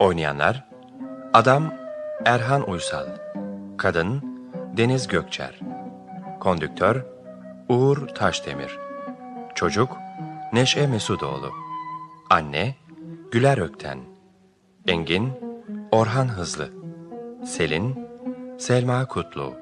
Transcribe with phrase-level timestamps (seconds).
[0.00, 0.64] Oynayanlar
[1.32, 1.74] Adam
[2.24, 3.06] Erhan Uysal
[3.78, 4.22] Kadın
[4.76, 5.60] Deniz Gökçer
[6.40, 7.04] Kondüktör
[7.68, 8.78] Uğur Taşdemir
[9.54, 9.96] Çocuk
[10.52, 11.50] Neşe Mesudoğlu
[12.30, 12.74] Anne
[13.30, 13.98] Güler Ökten
[14.88, 15.32] Engin
[15.90, 16.68] Orhan Hızlı
[17.46, 18.08] Selin
[18.58, 19.52] Selma Kutlu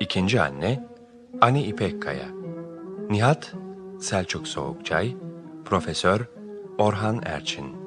[0.00, 0.88] İkinci anne
[1.40, 2.26] Ani İpekkaya
[3.10, 3.54] Nihat
[4.00, 5.16] Selçuk Soğukçay
[5.64, 6.20] Profesör
[6.78, 7.80] Orhan Erçin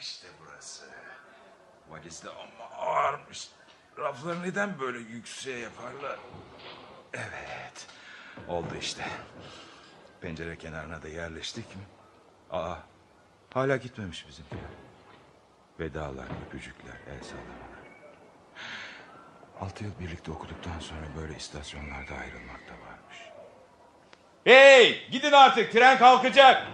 [0.00, 0.84] İşte burası.
[1.90, 3.48] Valizde ama ağırmış.
[3.98, 6.18] Rafları neden böyle yükseğe yaparlar?
[7.14, 7.86] Evet.
[8.48, 9.04] Oldu işte.
[10.20, 11.82] Pencere kenarına da yerleştik mi?
[12.50, 12.74] Aa,
[13.54, 14.70] hala gitmemiş bizimkiler.
[15.80, 17.78] Vedalar, öpücükler, el sallamalar.
[19.60, 23.18] Altı yıl birlikte okuduktan sonra böyle istasyonlarda ayrılmak da varmış.
[24.44, 25.08] Hey!
[25.10, 26.66] Gidin artık, tren kalkacak.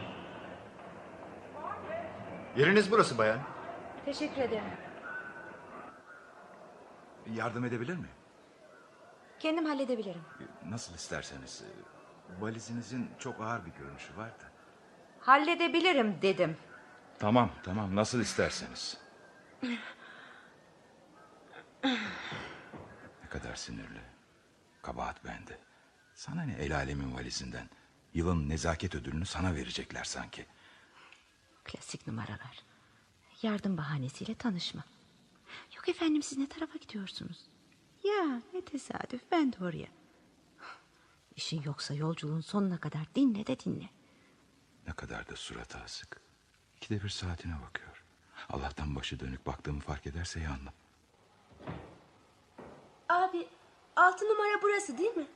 [2.57, 3.39] Yeriniz burası bayan.
[4.05, 4.65] Teşekkür ederim.
[7.35, 8.14] Yardım edebilir miyim?
[9.45, 10.23] Kendim halledebilirim.
[10.69, 11.63] Nasıl isterseniz.
[12.41, 14.45] Valizinizin çok ağır bir görünüşü var da.
[15.21, 16.57] Halledebilirim dedim.
[17.19, 18.99] Tamam tamam nasıl isterseniz.
[21.83, 24.01] ne kadar sinirli.
[24.83, 25.59] Kabahat bende.
[26.15, 27.71] Sana ne el alemin valizinden.
[28.15, 30.47] Yılın nezaket ödülünü sana verecekler sanki.
[31.65, 32.63] Klasik numaralar.
[33.43, 34.85] Yardım bahanesiyle tanışma.
[35.77, 37.54] Yok efendim siz ne tarafa gidiyorsunuz?
[38.05, 39.89] Ya ne tesadüf ben de oraya.
[41.37, 43.89] İşin yoksa yolculuğun sonuna kadar dinle de dinle.
[44.87, 46.21] Ne kadar da suratı asık.
[46.77, 48.05] İkide bir saatine bakıyor.
[48.51, 50.73] Allah'tan başı dönük baktığımı fark ederse yandım.
[53.09, 53.49] Abi
[53.97, 55.27] altı numara burası değil mi?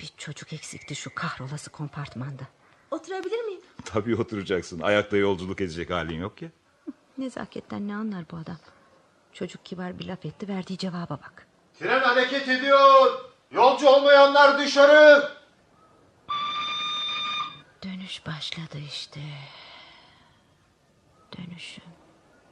[0.00, 2.42] Bir çocuk eksikti şu kahrolası kompartmanda.
[2.90, 3.60] Oturabilir miyim?
[3.84, 4.80] Tabii oturacaksın.
[4.80, 6.48] Ayakta yolculuk edecek halin yok ya.
[7.18, 8.56] Nezaketten ne anlar bu adam?
[9.32, 11.46] Çocuk kibar bir laf etti verdiği cevaba bak.
[11.78, 13.20] Tren hareket ediyor.
[13.50, 15.28] Yolcu olmayanlar dışarı.
[17.84, 19.20] Dönüş başladı işte.
[21.38, 21.84] Dönüşüm.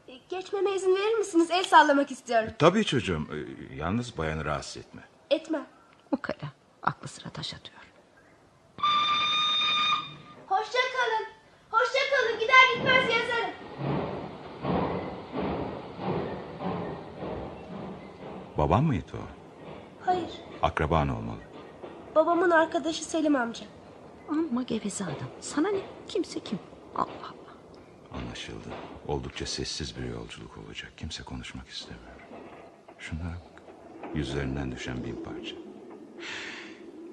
[0.09, 1.51] E, Geçmeme izin verir misiniz?
[1.51, 2.51] El sallamak istiyorum.
[2.59, 3.27] Tabii çocuğum.
[3.33, 5.03] Ee, Yalnız bayanı rahatsız etme.
[5.31, 5.67] Etmem.
[6.11, 6.53] Ukala.
[6.83, 7.81] Aklı sıra taş atıyor.
[10.49, 11.27] Hoşça kalın.
[11.71, 12.41] Hoşça kalın.
[12.41, 13.36] Gider gitmez yazarım.
[18.59, 19.27] Baban mıydı o?
[20.07, 20.31] Hayır.
[20.63, 21.39] Akraban olmalı.
[22.15, 23.65] Babamın arkadaşı Selim amca.
[24.29, 25.29] Amma geveze adam.
[25.41, 25.81] Sana ne?
[26.09, 26.59] Kimse kim?
[26.97, 28.19] Allah Allah.
[28.21, 28.69] Anlaşıldı.
[29.09, 30.93] Oldukça sessiz bir yolculuk olacak.
[30.97, 32.07] Kimse konuşmak istemiyor.
[32.99, 33.63] Şunlara bak.
[34.15, 35.57] Yüzlerinden düşen bin parça.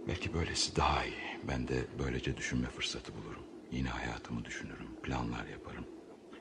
[0.08, 1.40] Belki böylesi daha iyi.
[1.48, 3.44] Ben de böylece düşünme fırsatı bulurum.
[3.72, 4.88] Yine hayatımı düşünürüm.
[5.04, 5.86] Planlar yaparım.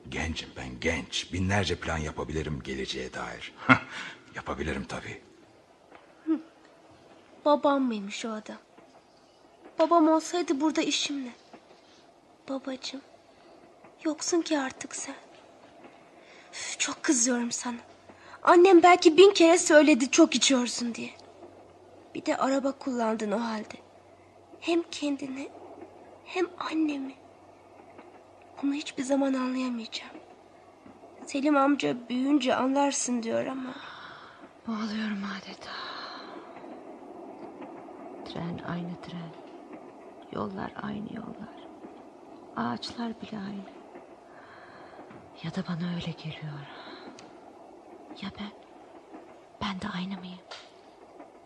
[0.09, 1.33] Gencim ben genç.
[1.33, 3.53] Binlerce plan yapabilirim geleceğe dair.
[4.35, 5.21] yapabilirim tabii.
[7.45, 8.57] Babam mıymış o adam?
[9.79, 11.31] Babam olsaydı burada işim ne?
[12.49, 13.01] Babacığım.
[14.03, 15.15] Yoksun ki artık sen.
[16.51, 17.77] Üf, çok kızıyorum sana.
[18.43, 21.09] Annem belki bin kere söyledi çok içiyorsun diye.
[22.15, 23.75] Bir de araba kullandın o halde.
[24.59, 25.49] Hem kendini
[26.25, 27.15] hem annemi.
[28.61, 30.13] Bunu hiçbir zaman anlayamayacağım.
[31.25, 33.75] Selim amca büyüyünce anlarsın diyor ama...
[34.67, 35.71] Boğuluyorum adeta.
[38.25, 39.33] Tren aynı tren.
[40.31, 41.67] Yollar aynı yollar.
[42.55, 43.63] Ağaçlar bile aynı.
[45.43, 46.59] Ya da bana öyle geliyor.
[48.21, 48.51] Ya ben?
[49.61, 50.39] Ben de aynı mıyım?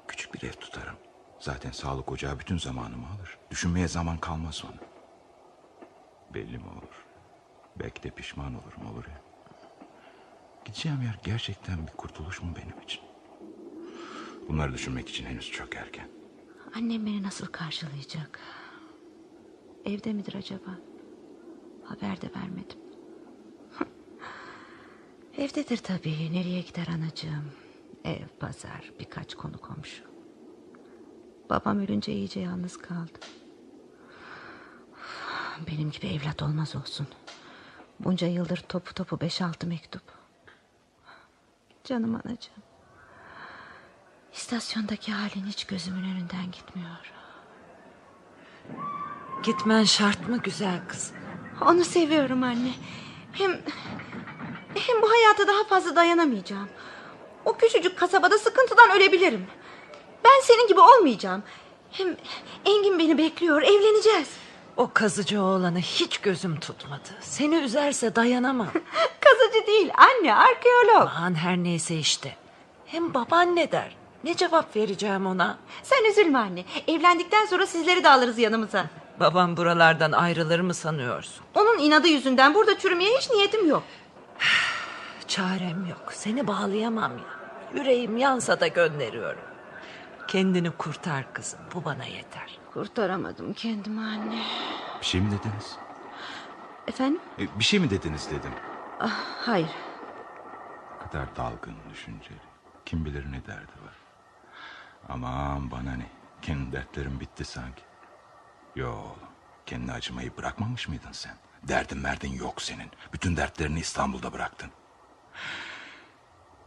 [0.07, 0.95] Küçük bir ev tutarım.
[1.39, 3.37] Zaten sağlık ocağı bütün zamanımı alır.
[3.51, 4.77] Düşünmeye zaman kalmaz sonra.
[6.33, 7.05] Belli mi olur?
[7.75, 9.21] Belki de pişman olurum olur ya.
[10.65, 13.06] Gideceğim yer gerçekten bir kurtuluş mu benim için?
[14.47, 16.07] Bunları düşünmek için henüz çok erken.
[16.75, 18.39] Annem beni nasıl karşılayacak?
[19.85, 20.79] Evde midir acaba?
[21.83, 22.79] Haber de vermedim.
[25.37, 26.33] Evdedir tabii.
[26.33, 27.51] Nereye gider anacığım?
[28.03, 30.03] Ev, pazar, birkaç konu komşu.
[31.49, 33.19] Babam ölünce iyice yalnız kaldı.
[35.67, 37.07] Benim gibi evlat olmaz olsun.
[37.99, 40.03] Bunca yıldır topu topu beş altı mektup.
[41.83, 42.63] Canım anacığım.
[44.37, 47.13] İstasyondaki halin hiç gözümün önünden gitmiyor.
[49.43, 51.11] Gitmen şart mı güzel kız?
[51.61, 52.71] Onu seviyorum anne.
[53.31, 53.51] Hem
[54.75, 56.69] hem hayata daha fazla dayanamayacağım.
[57.45, 59.47] O küçücük kasabada sıkıntıdan ölebilirim.
[60.25, 61.43] Ben senin gibi olmayacağım.
[61.91, 62.17] Hem
[62.65, 64.29] Engin beni bekliyor, evleneceğiz.
[64.77, 67.09] O kazıcı oğlanı hiç gözüm tutmadı.
[67.21, 68.67] Seni üzerse dayanamam.
[69.19, 71.09] Kazıcı değil anne, arkeolog.
[71.17, 72.35] Aman her neyse işte.
[72.85, 73.95] Hem baban ne der?
[74.23, 75.57] Ne cevap vereceğim ona?
[75.83, 76.63] Sen üzülme anne.
[76.87, 78.85] Evlendikten sonra sizleri de alırız yanımıza.
[79.19, 81.45] Babam buralardan ayrılır mı sanıyorsun?
[81.55, 83.83] Onun inadı yüzünden burada çürümeye hiç niyetim yok.
[85.27, 86.13] Çarem yok.
[86.13, 87.37] Seni bağlayamam ya.
[87.75, 89.41] Yüreğim yansa da gönderiyorum.
[90.27, 91.59] Kendini kurtar kızım.
[91.75, 92.59] Bu bana yeter.
[92.73, 94.41] Kurtaramadım kendimi anne.
[95.01, 95.75] Bir şey mi dediniz?
[96.87, 97.19] Efendim?
[97.39, 98.51] E, bir şey mi dediniz dedim.
[99.45, 99.69] Hayır.
[101.01, 102.37] Ne kadar dalgın, düşünceli.
[102.85, 103.93] Kim bilir ne derdi var.
[105.09, 106.09] Aman bana ne.
[106.41, 107.81] Kendi dertlerim bitti sanki.
[108.75, 109.29] Yo oğlum.
[109.65, 111.35] Kendine acımayı bırakmamış mıydın sen?
[111.63, 112.91] Derdin merdin yok senin.
[113.13, 114.71] Bütün dertlerini İstanbul'da bıraktın.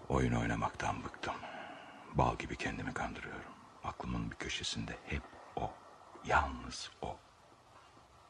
[0.08, 1.34] Oyun oynamaktan bıktım.
[2.14, 3.50] Bal gibi kendimi kandırıyorum.
[3.84, 5.22] Aklımın bir köşesinde hep
[5.56, 5.72] o.
[6.26, 7.16] Yalnız o.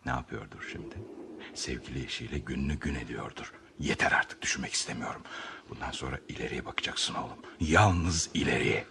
[0.07, 0.99] Ne yapıyordur şimdi?
[1.55, 3.53] Sevgili eşiyle gününü gün ediyordur.
[3.79, 5.23] Yeter artık düşünmek istemiyorum.
[5.69, 7.39] Bundan sonra ileriye bakacaksın oğlum.
[7.61, 8.87] Yalnız ileriye.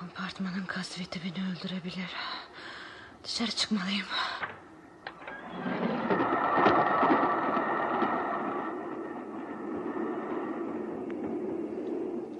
[0.00, 2.10] Kompartmanın kasveti beni öldürebilir.
[3.24, 4.06] Dışarı çıkmalıyım.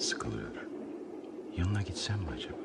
[0.01, 0.57] Sıkılıyor.
[1.57, 2.57] Yanına gitsem mi acaba?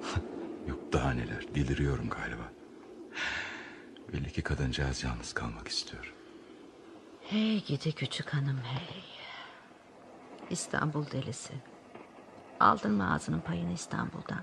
[0.68, 1.54] Yok daha neler.
[1.54, 2.52] Deliriyorum galiba.
[4.12, 6.14] Belli ki kadıncağız yalnız kalmak istiyor.
[7.22, 9.04] Hey gidi küçük hanım hey.
[10.50, 11.52] İstanbul delisi.
[12.60, 14.42] Aldın mı ağzının payını İstanbul'dan?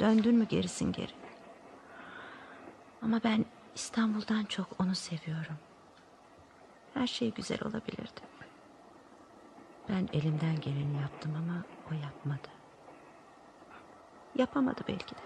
[0.00, 1.12] Döndün mü gerisin geri?
[3.02, 3.44] Ama ben
[3.74, 5.56] İstanbul'dan çok onu seviyorum.
[6.94, 8.20] Her şey güzel olabilirdi.
[9.88, 12.48] Ben elimden geleni yaptım ama o yapmadı.
[14.34, 15.20] Yapamadı belki de.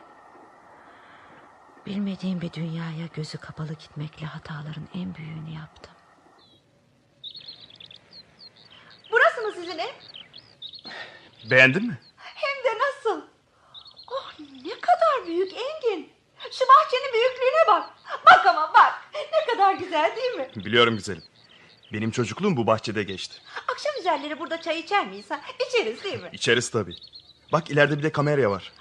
[1.87, 5.94] Bilmediğim bir dünyaya gözü kapalı gitmekle hataların en büyüğünü yaptım.
[9.12, 9.94] Burası mı sizin ev?
[11.50, 11.99] Beğendin mi?
[12.17, 13.23] Hem de nasıl?
[14.12, 14.32] Oh
[14.64, 16.13] ne kadar büyük Engin.
[16.53, 17.91] Şu bahçenin büyüklüğüne bak.
[18.27, 18.95] Bak ama bak.
[19.33, 20.65] Ne kadar güzel değil mi?
[20.65, 21.23] Biliyorum güzelim.
[21.93, 23.35] Benim çocukluğum bu bahçede geçti.
[23.73, 25.31] Akşam üzerleri burada çay içer miyiz?
[25.31, 25.41] Ha?
[25.69, 26.31] İçeriz değil mi?
[26.33, 26.95] İçeriz tabii.
[27.53, 28.73] Bak ileride bir de kamera var.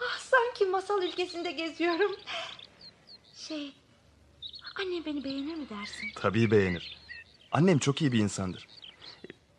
[0.00, 2.16] Ah, sanki masal ülkesinde geziyorum.
[3.48, 3.72] Şey...
[4.80, 6.08] Annem beni beğenir mi dersin?
[6.14, 6.98] Tabii beğenir.
[7.52, 8.68] Annem çok iyi bir insandır.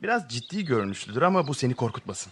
[0.02, 2.32] Biraz ciddi görünüşlüdür ama bu seni korkutmasın.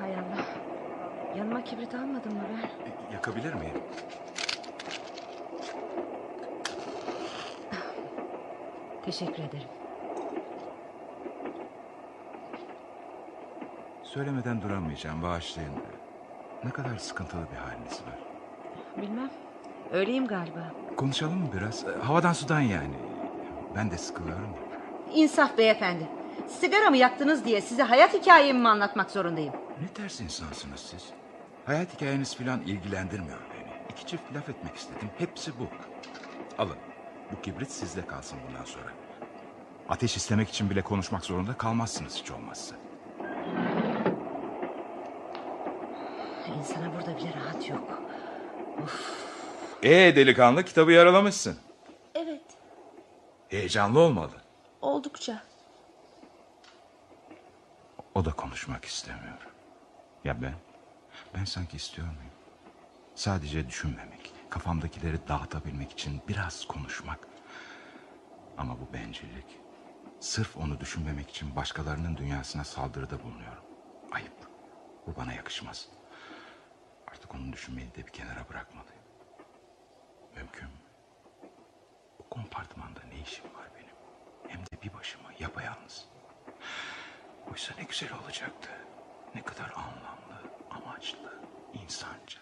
[0.00, 0.44] Hay Allah.
[1.38, 2.90] Yanıma kibrit almadım mı ben?
[2.90, 3.74] E, Yakabilir miyim?
[9.04, 9.68] Teşekkür ederim.
[14.02, 15.22] Söylemeden duramayacağım.
[15.22, 15.72] Bağışlayın.
[16.64, 18.18] Ne kadar sıkıntılı bir haliniz var.
[19.02, 19.30] Bilmem.
[19.92, 20.72] Öyleyim galiba.
[20.96, 21.84] Konuşalım mı biraz?
[22.02, 22.94] Havadan sudan yani.
[23.76, 24.48] Ben de sıkılıyorum.
[25.14, 26.06] İnsaf beyefendi.
[26.60, 29.52] Sigaramı yaktınız diye size hayat hikayemi mi anlatmak zorundayım?
[29.82, 31.04] Ne ters insansınız siz?
[31.66, 33.72] Hayat hikayeniz filan ilgilendirmiyor beni.
[33.92, 35.10] İki çift laf etmek istedim.
[35.18, 35.66] Hepsi bu.
[36.62, 36.76] Alın.
[37.32, 38.88] Bu kibrit sizde kalsın bundan sonra.
[39.88, 42.74] Ateş istemek için bile konuşmak zorunda kalmazsınız hiç olmazsa.
[46.58, 48.02] İnsana burada bile rahat yok.
[49.82, 51.56] Ee delikanlı kitabı yaralamışsın.
[52.14, 52.42] Evet,
[53.48, 54.32] Heyecanlı olmalı.
[54.82, 55.42] oldukça.
[58.16, 59.48] O da konuşmak istemiyor.
[60.24, 60.54] Ya ben?
[61.34, 62.32] Ben sanki istiyor muyum?
[63.14, 67.28] Sadece düşünmemek, kafamdakileri dağıtabilmek için biraz konuşmak.
[68.56, 69.46] Ama bu bencillik.
[70.20, 73.64] Sırf onu düşünmemek için başkalarının dünyasına saldırıda bulunuyorum.
[74.12, 74.48] Ayıp.
[75.06, 75.88] Bu bana yakışmaz.
[77.06, 79.04] Artık onu düşünmeyi de bir kenara bırakmalıyım.
[80.36, 80.80] Mümkün mü?
[82.18, 83.96] Bu kompartmanda ne işim var benim?
[84.46, 86.08] Hem de bir başıma yapayalnız.
[87.52, 88.68] Oysa ne güzel olacaktı.
[89.34, 91.32] Ne kadar anlamlı, amaçlı,
[91.82, 92.38] insanca.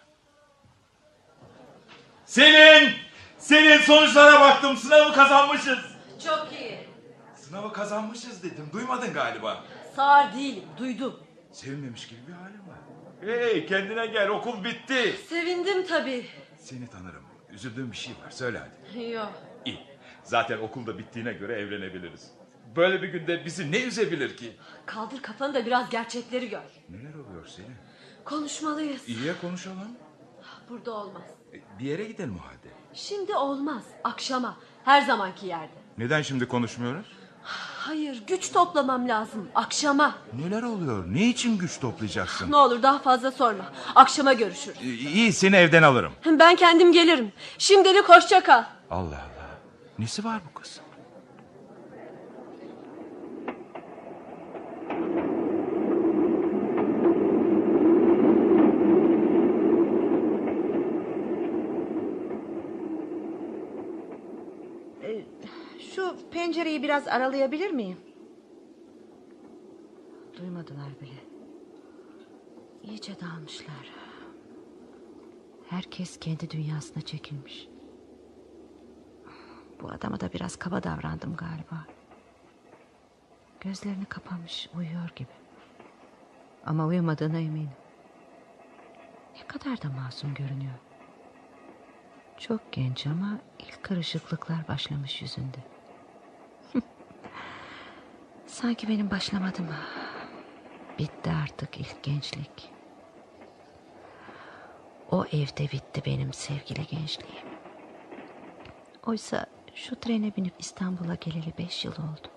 [2.25, 2.91] Senin,
[3.39, 5.79] senin sonuçlara baktım sınavı kazanmışız.
[6.25, 6.79] Çok iyi.
[7.35, 8.71] Sınavı kazanmışız dedim.
[8.73, 9.65] Duymadın galiba.
[9.97, 10.65] Sağır değilim.
[10.79, 11.21] Duydum.
[11.53, 12.79] Sevinmemiş gibi bir halim var.
[13.21, 15.17] Hey kendine gel okul bitti.
[15.29, 16.27] Sevindim tabii.
[16.59, 17.25] Seni tanırım.
[17.51, 18.31] Üzüldüğün bir şey var.
[18.31, 19.05] Söyle hadi.
[19.11, 19.33] Yok.
[19.65, 19.87] İyi.
[20.23, 22.31] Zaten okulda bittiğine göre evlenebiliriz.
[22.77, 24.53] Böyle bir günde bizi ne üzebilir ki?
[24.87, 26.61] Kaldır kafanı da biraz gerçekleri gör.
[26.89, 27.75] Neler oluyor senin?
[28.25, 29.09] Konuşmalıyız.
[29.09, 29.89] İyiye konuşalım.
[30.71, 31.23] Burada olmaz.
[31.53, 32.69] E, Bir yere gidelim o halde.
[32.95, 33.83] Şimdi olmaz.
[34.05, 34.57] Akşama.
[34.85, 35.73] Her zamanki yerde.
[35.99, 37.07] Neden şimdi konuşmuyoruz?
[37.79, 39.49] Hayır güç toplamam lazım.
[39.55, 40.15] Akşama.
[40.45, 41.05] Neler oluyor?
[41.15, 42.51] Ne için güç toplayacaksın?
[42.51, 43.73] Ne olur daha fazla sorma.
[43.95, 44.79] Akşama görüşürüz.
[45.15, 46.13] İyi seni evden alırım.
[46.27, 47.33] Ben kendim gelirim.
[47.59, 48.65] Şimdilik hoşça kal.
[48.91, 49.59] Allah Allah.
[49.99, 50.81] Nesi var bu kız?
[65.95, 67.99] Şu pencereyi biraz aralayabilir miyim?
[70.39, 71.25] Duymadılar bile.
[72.83, 73.91] İyice dağılmışlar.
[75.71, 77.69] Herkes kendi dünyasına çekilmiş.
[79.81, 81.87] Bu adama da biraz kaba davrandım galiba.
[83.61, 85.35] Gözlerini kapamış uyuyor gibi.
[86.67, 87.77] Ama uyumadığına eminim.
[89.37, 90.79] Ne kadar da masum görünüyor.
[92.39, 95.74] Çok genç ama ilk karışıklıklar başlamış yüzünde.
[98.47, 99.67] Sanki benim başlamadım.
[100.99, 102.71] Bitti artık ilk gençlik.
[105.11, 107.47] O evde bitti benim sevgili gençliğim.
[109.07, 112.29] Oysa şu trene binip İstanbul'a geleli beş yıl oldu.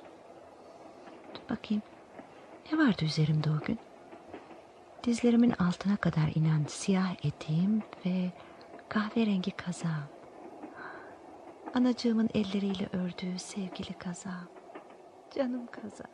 [1.34, 1.84] Dur bakayım.
[2.72, 3.80] Ne vardı üzerimde o gün?
[5.04, 8.32] Dizlerimin altına kadar inen siyah eteğim ve
[8.90, 10.08] kahverengi kazağım.
[11.74, 14.57] Anacığımın elleriyle ördüğü sevgili kazağım.
[15.36, 16.12] Canım kazağım.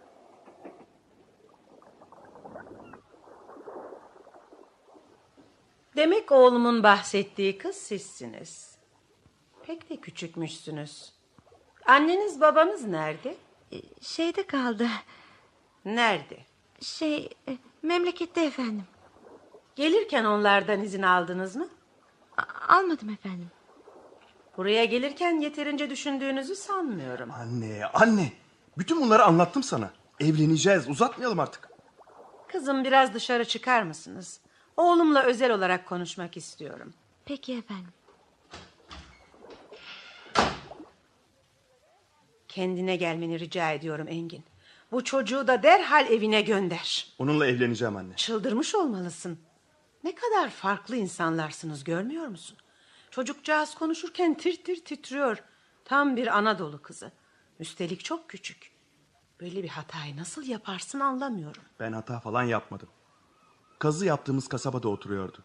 [5.95, 8.77] Demek oğlumun bahsettiği kız sizsiniz.
[9.65, 11.13] Pek de küçükmüşsünüz.
[11.85, 13.35] Anneniz babanız nerede?
[13.71, 14.87] Ee, Şeyde kaldı.
[15.85, 16.37] Nerede?
[16.81, 18.83] Şey e, memlekette efendim.
[19.75, 21.67] Gelirken onlardan izin aldınız mı?
[22.37, 23.51] A- almadım efendim.
[24.57, 27.31] Buraya gelirken yeterince düşündüğünüzü sanmıyorum.
[27.31, 28.31] Anne, anne.
[28.77, 29.91] Bütün bunları anlattım sana.
[30.19, 30.89] Evleneceğiz.
[30.89, 31.69] Uzatmayalım artık.
[32.47, 34.39] Kızım biraz dışarı çıkar mısınız?
[34.77, 36.93] Oğlumla özel olarak konuşmak istiyorum.
[37.25, 37.93] Peki efendim.
[42.47, 44.43] Kendine gelmeni rica ediyorum Engin.
[44.91, 47.07] Bu çocuğu da derhal evine gönder.
[47.19, 48.15] Onunla evleneceğim anne.
[48.15, 49.39] Çıldırmış olmalısın.
[50.03, 52.57] Ne kadar farklı insanlarsınız görmüyor musun?
[53.11, 55.43] Çocukcağız konuşurken tir tir titriyor.
[55.85, 57.11] Tam bir Anadolu kızı.
[57.59, 58.71] Üstelik çok küçük.
[59.41, 61.61] Böyle bir hatayı nasıl yaparsın anlamıyorum.
[61.79, 62.89] Ben hata falan yapmadım.
[63.79, 65.43] Kazı yaptığımız kasabada oturuyordu.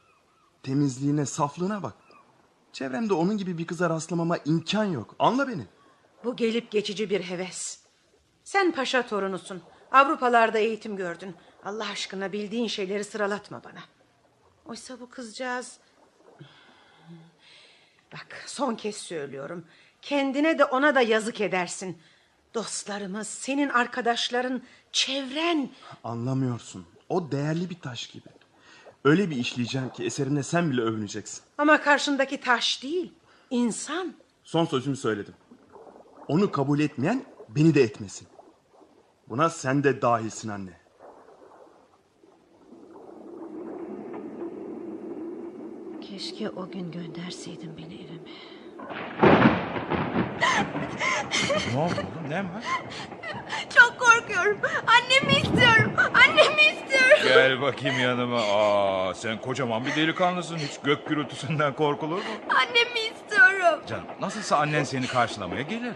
[0.62, 1.94] Temizliğine, saflığına bak.
[2.72, 5.14] Çevremde onun gibi bir kıza rastlamama imkan yok.
[5.18, 5.66] Anla beni.
[6.24, 7.80] Bu gelip geçici bir heves.
[8.44, 9.62] Sen paşa torunusun.
[9.92, 11.36] Avrupalarda eğitim gördün.
[11.64, 13.80] Allah aşkına bildiğin şeyleri sıralatma bana.
[14.64, 15.78] Oysa bu kızcağız...
[18.12, 19.64] Bak son kez söylüyorum.
[20.02, 21.98] Kendine de ona da yazık edersin.
[22.54, 24.62] Dostlarımız, senin arkadaşların,
[24.92, 25.70] çevren...
[26.04, 26.86] Anlamıyorsun.
[27.08, 28.28] O değerli bir taş gibi.
[29.04, 31.42] Öyle bir işleyeceğim ki eserimle sen bile övüneceksin.
[31.58, 33.12] Ama karşındaki taş değil,
[33.50, 34.14] insan.
[34.44, 35.34] Son sözümü söyledim.
[36.28, 38.28] Onu kabul etmeyen beni de etmesin.
[39.28, 40.80] Buna sen de dahilsin anne.
[46.00, 49.67] Keşke o gün gönderseydin beni evime.
[51.74, 52.30] Ne oldu oğlum?
[52.30, 52.62] Ne var?
[53.76, 54.58] Çok korkuyorum.
[54.86, 55.92] Annemi istiyorum.
[56.14, 57.18] Annemi istiyorum.
[57.24, 58.40] Gel bakayım yanıma.
[58.40, 60.58] Aa, sen kocaman bir delikanlısın.
[60.58, 62.22] Hiç gök gürültüsünden korkulur mu?
[62.54, 63.80] Annemi istiyorum.
[63.88, 65.94] Canım nasılsa annen seni karşılamaya gelir.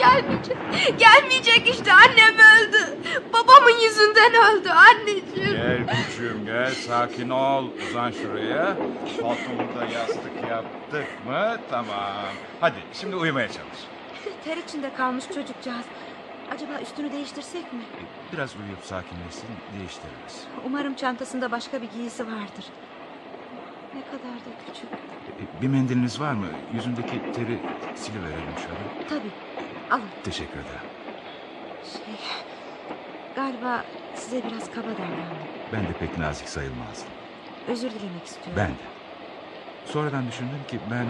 [0.00, 0.56] Gelmeyecek.
[0.98, 1.92] Gelmeyecek işte.
[1.92, 2.98] Annem öldü.
[3.32, 5.56] Babamın yüzünden öldü anneciğim.
[5.56, 7.64] Gel küçüğüm gel sakin ol.
[7.90, 8.76] Uzan şuraya.
[9.22, 11.56] Paltomu da yastık yaptık mı?
[11.70, 12.12] Tamam.
[12.60, 13.78] Hadi şimdi uyumaya çalış.
[14.44, 15.84] Ter içinde kalmış çocukcağız.
[16.54, 17.80] Acaba üstünü değiştirsek mi?
[18.32, 20.44] Biraz uyuyup sakinleşsin değiştiririz.
[20.66, 22.64] Umarım çantasında başka bir giysi vardır.
[23.94, 24.84] Ne kadar da küçük.
[25.58, 26.46] E, Bir mendiliniz var mı?
[26.74, 27.58] Yüzündeki teri
[27.94, 29.08] siliverelim şöyle.
[29.08, 29.30] Tabii.
[29.90, 30.02] Alın.
[30.24, 30.80] Teşekkür ederim.
[31.92, 32.14] Şey,
[33.36, 35.38] galiba size biraz kaba davrandım.
[35.72, 37.12] Ben de pek nazik sayılmazdım.
[37.68, 38.52] Özür dilemek istiyorum.
[38.56, 38.90] Ben de.
[39.86, 41.06] Sonradan düşündüm ki ben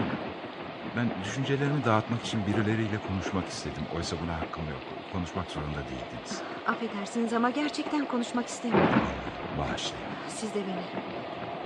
[0.95, 3.83] ben düşüncelerimi dağıtmak için birileriyle konuşmak istedim.
[3.95, 4.81] Oysa buna hakkım yok.
[5.13, 6.41] Konuşmak zorunda değildiniz.
[6.67, 9.01] Affedersiniz ama gerçekten konuşmak istemiyorum.
[9.57, 10.05] Bağışlayın.
[10.27, 11.03] Siz de beni.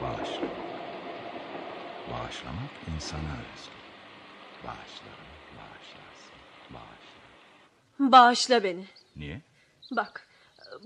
[0.01, 0.48] Bağışla.
[2.12, 3.75] Bağışlamak insana özgü.
[4.63, 5.25] Bağışla.
[7.99, 8.63] Bağışla.
[8.63, 8.85] Beni.
[9.15, 9.41] Niye?
[9.91, 10.27] Bak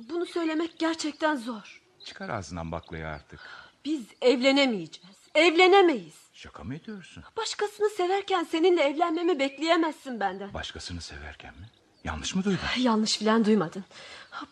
[0.09, 1.81] bunu söylemek gerçekten zor.
[2.05, 3.39] Çıkar ağzından baklayı artık.
[3.85, 5.17] Biz evlenemeyeceğiz.
[5.35, 6.15] Evlenemeyiz.
[6.33, 7.23] Şaka mı ediyorsun?
[7.37, 10.53] Başkasını severken seninle evlenmemi bekleyemezsin benden.
[10.53, 11.69] Başkasını severken mi?
[12.03, 12.59] Yanlış mı duydum?
[12.77, 13.83] Yanlış filan duymadın.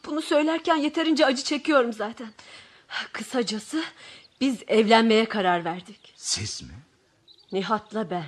[0.06, 2.30] Bunu söylerken yeterince acı çekiyorum zaten.
[3.14, 3.84] Kısacası
[4.42, 6.14] biz evlenmeye karar verdik.
[6.16, 6.74] Siz mi?
[7.52, 8.26] Nihat'la ben.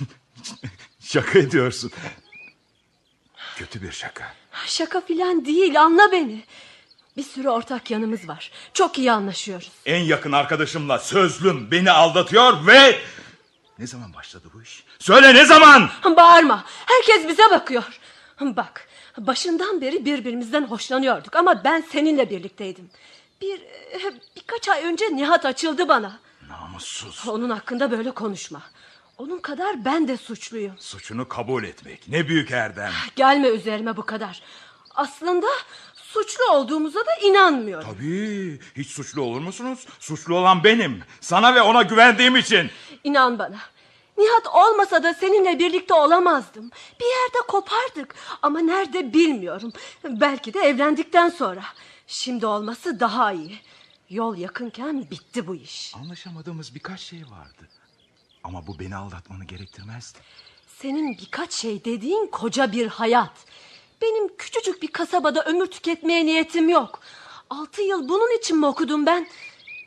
[1.00, 1.92] Şaka ediyorsun.
[3.56, 4.24] Kötü bir şaka.
[4.66, 6.44] Şaka filan değil anla beni.
[7.16, 8.50] Bir sürü ortak yanımız var.
[8.74, 9.70] Çok iyi anlaşıyoruz.
[9.86, 12.98] En yakın arkadaşımla sözlüm beni aldatıyor ve...
[13.78, 14.84] Ne zaman başladı bu iş?
[14.98, 15.90] Söyle ne zaman?
[16.04, 16.64] Bağırma.
[16.86, 18.00] Herkes bize bakıyor.
[18.40, 22.90] Bak başından beri birbirimizden hoşlanıyorduk ama ben seninle birlikteydim.
[23.40, 23.60] Bir
[24.36, 26.18] birkaç ay önce Nihat açıldı bana.
[26.48, 27.28] Namussuz.
[27.28, 28.62] Onun hakkında böyle konuşma.
[29.18, 30.74] Onun kadar ben de suçluyum.
[30.78, 32.92] Suçunu kabul etmek ne büyük erdem.
[33.16, 34.42] Gelme üzerime bu kadar.
[34.94, 35.46] Aslında
[35.94, 37.88] suçlu olduğumuza da inanmıyorum.
[37.94, 39.86] Tabii hiç suçlu olur musunuz?
[39.98, 41.02] Suçlu olan benim.
[41.20, 42.70] Sana ve ona güvendiğim için.
[43.04, 43.58] İnan bana.
[44.18, 46.70] Nihat olmasa da seninle birlikte olamazdım.
[47.00, 49.72] Bir yerde kopardık ama nerede bilmiyorum.
[50.04, 51.62] Belki de evlendikten sonra.
[52.06, 53.58] Şimdi olması daha iyi.
[54.10, 55.92] Yol yakınken bitti bu iş.
[55.96, 57.68] Anlaşamadığımız birkaç şey vardı.
[58.46, 60.18] Ama bu beni aldatmanı gerektirmezdi.
[60.82, 63.32] Senin birkaç şey dediğin koca bir hayat.
[64.02, 67.00] Benim küçücük bir kasabada ömür tüketmeye niyetim yok.
[67.50, 69.26] Altı yıl bunun için mi okudum ben?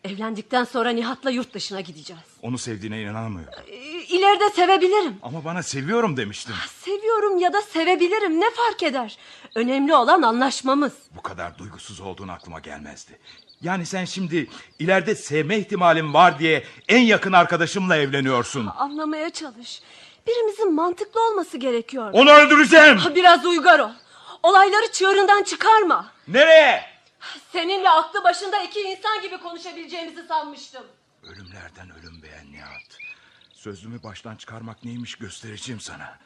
[0.04, 2.24] Evlendikten sonra Nihat'la yurt dışına gideceğiz.
[2.42, 3.54] Onu sevdiğine inanamıyorum.
[3.68, 5.18] Ee, İleride sevebilirim.
[5.22, 6.54] Ama bana seviyorum demiştin.
[6.86, 9.18] Seviyorum ya da sevebilirim ne fark eder?
[9.56, 10.94] Önemli olan anlaşmamız.
[11.16, 13.20] Bu kadar duygusuz olduğun aklıma gelmezdi.
[13.62, 14.48] Yani sen şimdi
[14.80, 18.68] ileride sevme ihtimalim var diye en yakın arkadaşımla evleniyorsun.
[18.78, 19.82] Anlamaya çalış.
[20.28, 22.10] Birimizin mantıklı olması gerekiyor.
[22.14, 23.00] Onu öldüreceğim.
[23.16, 23.90] Biraz uygar ol.
[24.44, 26.12] Olayları çığırından çıkarma.
[26.28, 26.86] Nereye?
[27.52, 30.84] Seninle aklı başında iki insan gibi konuşabileceğimizi sanmıştım.
[31.24, 32.98] Ölümlerden ölüm beğen Nihat.
[33.54, 36.18] Sözümü baştan çıkarmak neymiş göstereceğim sana.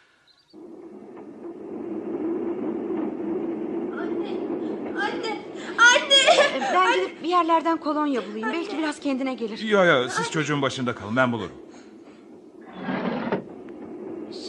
[5.01, 5.37] Anne,
[5.77, 6.61] anne.
[6.73, 8.49] Ben gidip bir yerlerden kolonya bulayım.
[8.53, 9.59] Belki biraz kendine gelir.
[9.59, 11.51] Yo yo siz çocuğun başında kalın ben bulurum.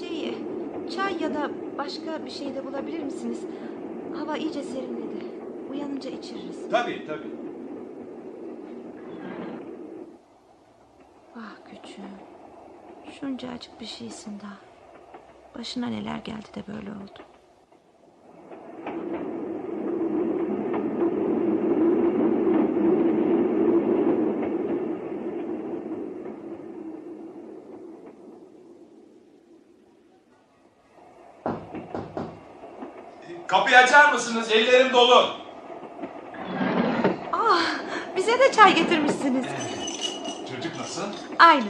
[0.00, 0.38] Şey,
[0.96, 3.38] çay ya da başka bir şey de bulabilir misiniz?
[4.18, 5.24] Hava iyice serinledi.
[5.70, 6.70] Uyanınca içiririz.
[6.70, 7.30] Tabii tabii.
[11.36, 12.04] Ah küçüğüm.
[13.20, 14.56] Şuncacık bir şeysin daha.
[15.58, 17.22] Başına neler geldi de böyle oldu.
[33.74, 34.52] Kapıyı açar mısınız?
[34.52, 35.30] Ellerim dolu.
[38.16, 39.44] Bize de çay getirmişsiniz.
[40.54, 41.02] Çocuk nasıl?
[41.38, 41.64] Aynı.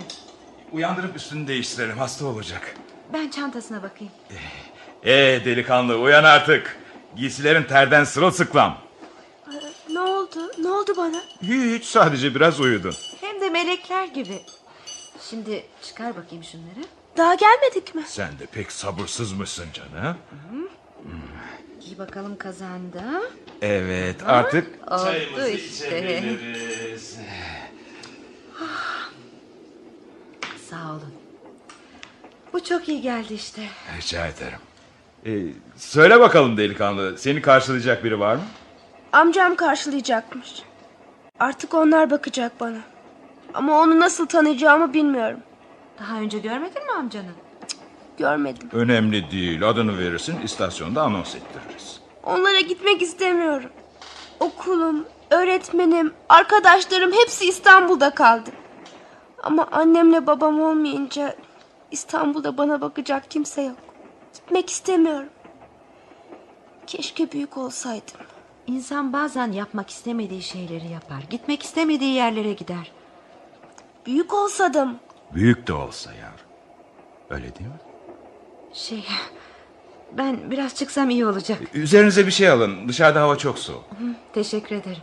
[0.73, 2.75] Uyandırıp üstünü değiştirelim hasta olacak.
[3.13, 4.13] Ben çantasına bakayım.
[5.05, 6.77] Ee delikanlı uyan artık.
[7.17, 8.79] Giysilerin terden sırılsıklam.
[9.91, 10.53] Ne oldu?
[10.59, 11.23] Ne oldu bana?
[11.43, 12.95] Hiç sadece biraz uyudun.
[13.21, 14.43] Hem de melekler gibi.
[15.31, 16.89] Şimdi çıkar bakayım şunları.
[17.17, 18.03] Daha gelmedik mi?
[18.07, 20.17] Sen de pek sabırsız mısın canım?
[21.95, 23.23] Giy bakalım kazanda.
[23.63, 25.87] Evet artık Oldu çayımızı işte.
[26.19, 27.19] içebiliriz.
[30.71, 31.15] Sağ olun.
[32.53, 33.63] Bu çok iyi geldi işte.
[33.99, 34.59] Rica ederim.
[35.27, 38.43] Ee, söyle bakalım delikanlı seni karşılayacak biri var mı?
[39.13, 40.63] Amcam karşılayacakmış.
[41.41, 42.79] Artık onlar bakacak bana.
[43.55, 45.41] Ama onu nasıl tanıyacağımı bilmiyorum.
[45.99, 47.31] Daha önce görmedin mi amcanı?
[48.17, 48.69] Görmedim.
[48.73, 52.01] Önemli değil adını verirsin istasyonda anons ettiririz.
[52.25, 53.71] Onlara gitmek istemiyorum.
[54.41, 58.51] Okulum, öğretmenim, arkadaşlarım hepsi İstanbul'da kaldı.
[59.43, 61.37] Ama annemle babam olmayınca
[61.91, 63.77] İstanbul'da bana bakacak kimse yok.
[64.35, 65.29] Gitmek istemiyorum.
[66.87, 68.21] Keşke büyük olsaydım.
[68.67, 71.23] İnsan bazen yapmak istemediği şeyleri yapar.
[71.31, 72.93] Gitmek istemediği yerlere gider.
[74.07, 74.97] Büyük olsadım.
[75.35, 76.45] Büyük de olsa yar.
[77.31, 77.94] Öyle değil mi?
[78.75, 79.05] Şey,
[80.13, 81.59] ben biraz çıksam iyi olacak.
[81.75, 83.85] Üzerinize bir şey alın dışarıda hava çok soğuk.
[84.33, 85.03] Teşekkür ederim.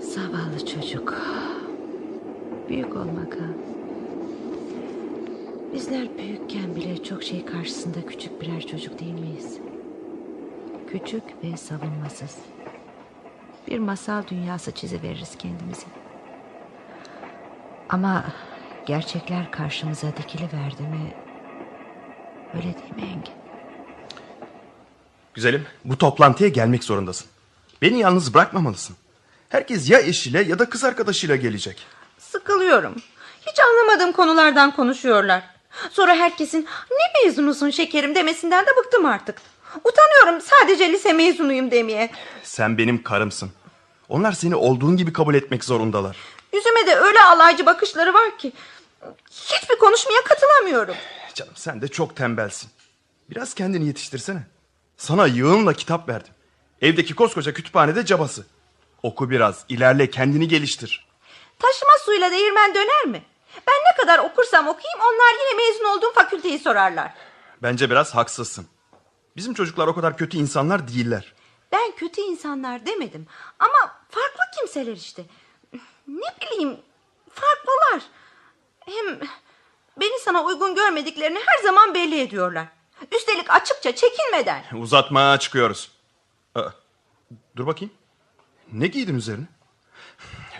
[0.00, 1.14] Zavallı çocuk.
[2.68, 3.46] Büyük olmak ha.
[5.72, 9.58] Bizler büyükken bile çok şey karşısında küçük birer çocuk değil miyiz?
[10.90, 12.38] Küçük ve savunmasız.
[13.68, 15.86] Bir masal dünyası çiziveririz kendimize.
[17.88, 18.24] Ama
[18.86, 21.14] gerçekler karşımıza dikili verdi mi...
[22.54, 23.34] Öyle değil mi Engin?
[25.34, 27.26] Güzelim bu toplantıya gelmek zorundasın.
[27.82, 28.96] Beni yalnız bırakmamalısın.
[29.48, 31.86] Herkes ya eşiyle ya da kız arkadaşıyla gelecek.
[32.18, 32.94] Sıkılıyorum.
[33.46, 35.42] Hiç anlamadığım konulardan konuşuyorlar.
[35.90, 39.36] Sonra herkesin ne mezunusun şekerim demesinden de bıktım artık.
[39.84, 42.10] Utanıyorum sadece lise mezunuyum demeye.
[42.42, 43.50] Sen benim karımsın.
[44.08, 46.16] Onlar seni olduğun gibi kabul etmek zorundalar.
[46.52, 48.52] Yüzüme de öyle alaycı bakışları var ki.
[49.30, 50.94] Hiçbir konuşmaya katılamıyorum.
[51.34, 52.70] Canım sen de çok tembelsin.
[53.30, 54.42] Biraz kendini yetiştirsene.
[54.96, 56.34] Sana yığınla kitap verdim.
[56.80, 58.46] Evdeki koskoca kütüphanede cabası.
[59.02, 61.06] Oku biraz, ilerle, kendini geliştir.
[61.58, 63.22] Taşıma suyla değirmen döner mi?
[63.66, 67.14] Ben ne kadar okursam okuyayım onlar yine mezun olduğum fakülteyi sorarlar.
[67.62, 68.66] Bence biraz haksızsın.
[69.36, 71.34] Bizim çocuklar o kadar kötü insanlar değiller.
[71.72, 73.26] Ben kötü insanlar demedim.
[73.58, 75.24] Ama farklı kimseler işte.
[76.08, 76.76] Ne bileyim
[77.30, 78.02] farklılar.
[78.86, 79.20] Hem
[80.00, 82.66] beni sana uygun görmediklerini her zaman belli ediyorlar.
[83.12, 84.64] Üstelik açıkça çekinmeden.
[84.76, 85.90] Uzatma çıkıyoruz.
[86.54, 86.68] Aa,
[87.56, 87.94] dur bakayım.
[88.72, 89.46] Ne giydin üzerine?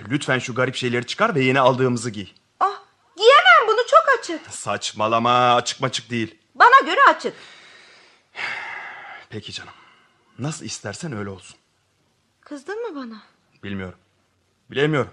[0.08, 2.26] Lütfen şu garip şeyleri çıkar ve yeni aldığımızı giy.
[2.60, 2.80] Ah,
[3.16, 4.50] giyemem bunu çok açık.
[4.54, 6.38] Saçmalama açık maçık değil.
[6.54, 7.34] Bana göre açık.
[9.30, 9.72] Peki canım.
[10.38, 11.56] Nasıl istersen öyle olsun.
[12.40, 13.22] Kızdın mı bana?
[13.62, 13.98] Bilmiyorum.
[14.70, 15.12] Bilemiyorum.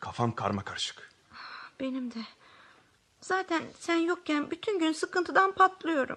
[0.00, 1.11] Kafam karma karışık.
[1.82, 2.18] Benim de.
[3.20, 6.16] Zaten sen yokken bütün gün sıkıntıdan patlıyorum.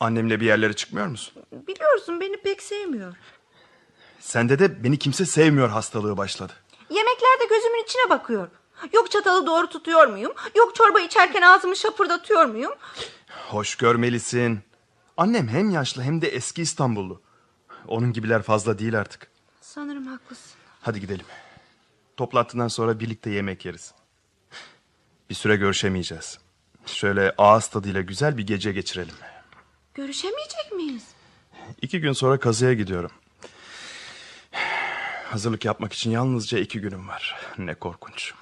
[0.00, 1.42] Annemle bir yerlere çıkmıyor musun?
[1.52, 3.16] Biliyorsun beni pek sevmiyor.
[4.20, 6.52] Sende de beni kimse sevmiyor hastalığı başladı.
[6.90, 8.48] Yemeklerde gözümün içine bakıyor.
[8.92, 10.32] Yok çatalı doğru tutuyor muyum?
[10.56, 12.72] Yok çorba içerken ağzımı şapırdatıyor muyum?
[13.48, 14.60] Hoş görmelisin.
[15.16, 17.22] Annem hem yaşlı hem de eski İstanbullu.
[17.88, 19.30] Onun gibiler fazla değil artık.
[19.60, 20.52] Sanırım haklısın.
[20.80, 21.26] Hadi gidelim.
[22.16, 23.94] Toplantından sonra birlikte yemek yeriz.
[25.34, 26.38] Bir süre görüşemeyeceğiz.
[26.86, 29.14] Şöyle ağız tadıyla güzel bir gece geçirelim.
[29.94, 31.04] Görüşemeyecek miyiz?
[31.82, 33.10] İki gün sonra kazıya gidiyorum.
[35.24, 37.36] Hazırlık yapmak için yalnızca iki günüm var.
[37.58, 38.34] Ne korkunç.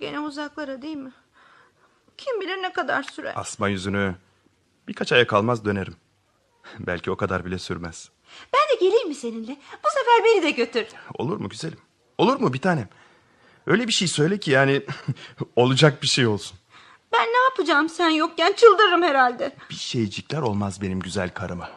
[0.00, 1.12] Gene uzaklara değil mi?
[2.18, 3.32] Kim bilir ne kadar sürer.
[3.36, 4.14] Asma yüzünü.
[4.88, 5.96] Birkaç aya kalmaz dönerim.
[6.78, 8.10] Belki o kadar bile sürmez.
[8.52, 9.56] Ben de geleyim mi seninle?
[9.84, 10.86] Bu sefer beni de götür.
[11.14, 11.78] Olur mu güzelim?
[12.18, 12.88] Olur mu bir tanem?
[13.66, 14.82] Öyle bir şey söyle ki yani
[15.56, 16.58] olacak bir şey olsun.
[17.12, 19.56] Ben ne yapacağım sen yokken çıldırırım herhalde.
[19.70, 21.68] Bir şeycikler olmaz benim güzel karıma.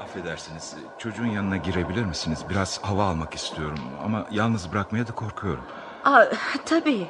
[0.00, 2.44] Affedersiniz çocuğun yanına girebilir misiniz?
[2.50, 5.64] Biraz hava almak istiyorum ama yalnız bırakmaya da korkuyorum.
[6.04, 6.24] Aa,
[6.66, 7.06] tabii.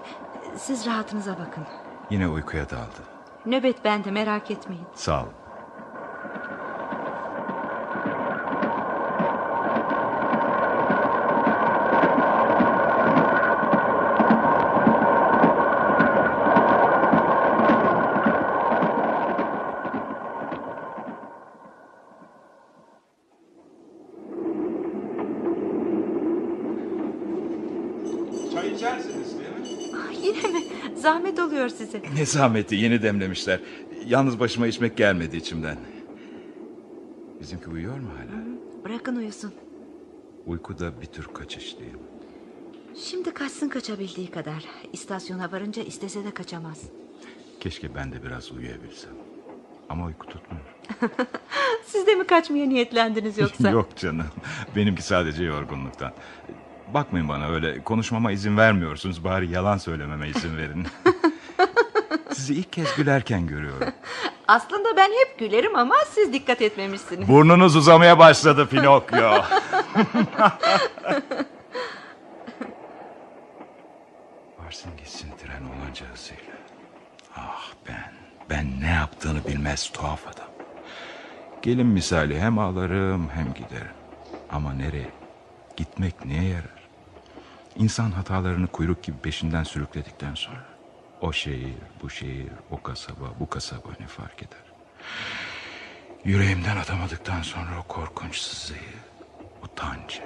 [0.56, 1.64] Siz rahatınıza bakın.
[2.10, 3.17] Yine uykuya daldı.
[3.48, 4.86] Nöbet bende merak etmeyin.
[4.94, 5.26] Sağ ol.
[28.54, 29.92] Çay içersiniz değil mi?
[29.96, 30.62] Ah, Yine mi?
[31.90, 32.02] Size.
[32.14, 33.60] Ne zahmeti yeni demlemişler.
[34.06, 35.78] Yalnız başıma içmek gelmedi içimden.
[37.40, 38.44] Bizimki uyuyor mu hala?
[38.84, 39.52] Bırakın uyusun.
[40.46, 41.98] Uyku da bir tür kaçış değil mi?
[43.04, 44.64] Şimdi kaçsın kaçabildiği kadar.
[44.92, 46.82] İstasyona varınca istese de kaçamaz.
[47.60, 49.10] Keşke ben de biraz uyuyabilsem.
[49.88, 50.64] Ama uyku tutmuyor.
[51.86, 53.70] Siz de mi kaçmaya niyetlendiniz yoksa?
[53.70, 54.26] Yok canım.
[54.76, 56.12] Benimki sadece yorgunluktan.
[56.94, 59.24] Bakmayın bana öyle konuşmama izin vermiyorsunuz.
[59.24, 60.86] Bari yalan söylememe izin verin.
[62.48, 63.88] Sizi ilk kez gülerken görüyorum.
[64.48, 67.28] Aslında ben hep gülerim ama siz dikkat etmemişsiniz.
[67.28, 69.18] Burnunuz uzamaya başladı Pinokyo.
[74.58, 76.42] Varsın gitsin tren olanca hızıyla.
[77.36, 78.12] Ah ben,
[78.50, 80.48] ben ne yaptığını bilmez tuhaf adam.
[81.62, 83.94] Gelin misali hem ağlarım hem giderim.
[84.50, 85.10] Ama nereye?
[85.76, 86.78] Gitmek neye yarar?
[87.76, 90.77] İnsan hatalarını kuyruk gibi peşinden sürükledikten sonra...
[91.20, 94.64] ...o şehir, bu şehir, o kasaba, bu kasaba ne fark eder?
[96.24, 98.80] Yüreğimden atamadıktan sonra o korkunç sızıyı,
[99.62, 100.22] utancı.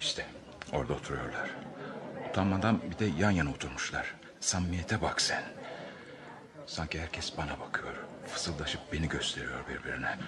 [0.00, 0.26] İşte
[0.72, 1.50] orada oturuyorlar.
[2.30, 4.14] Utanmadan bir de yan yana oturmuşlar.
[4.40, 5.42] Samimiyete bak sen.
[6.66, 7.94] Sanki herkes bana bakıyor.
[8.26, 10.18] Fısıldaşıp beni gösteriyor birbirine.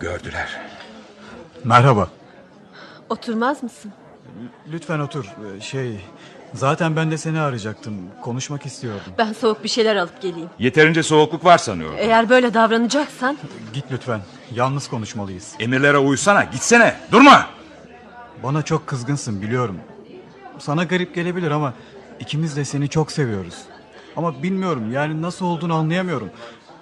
[0.00, 0.60] Gördüler.
[1.64, 2.08] Merhaba.
[3.08, 3.92] Oturmaz mısın?
[4.72, 5.24] Lütfen otur.
[5.60, 6.00] Şey,
[6.54, 7.94] zaten ben de seni arayacaktım.
[8.22, 9.12] Konuşmak istiyordum.
[9.18, 10.50] Ben soğuk bir şeyler alıp geleyim.
[10.58, 11.96] Yeterince soğukluk var sanıyorum.
[11.98, 13.38] Eğer böyle davranacaksan
[13.72, 14.20] Git lütfen.
[14.54, 15.54] Yalnız konuşmalıyız.
[15.60, 17.46] Emirlere uysana, gitsene, durma.
[18.42, 19.76] Bana çok kızgınsın biliyorum.
[20.58, 21.74] Sana garip gelebilir ama
[22.20, 23.54] ikimiz de seni çok seviyoruz.
[24.16, 26.30] Ama bilmiyorum yani nasıl olduğunu anlayamıyorum.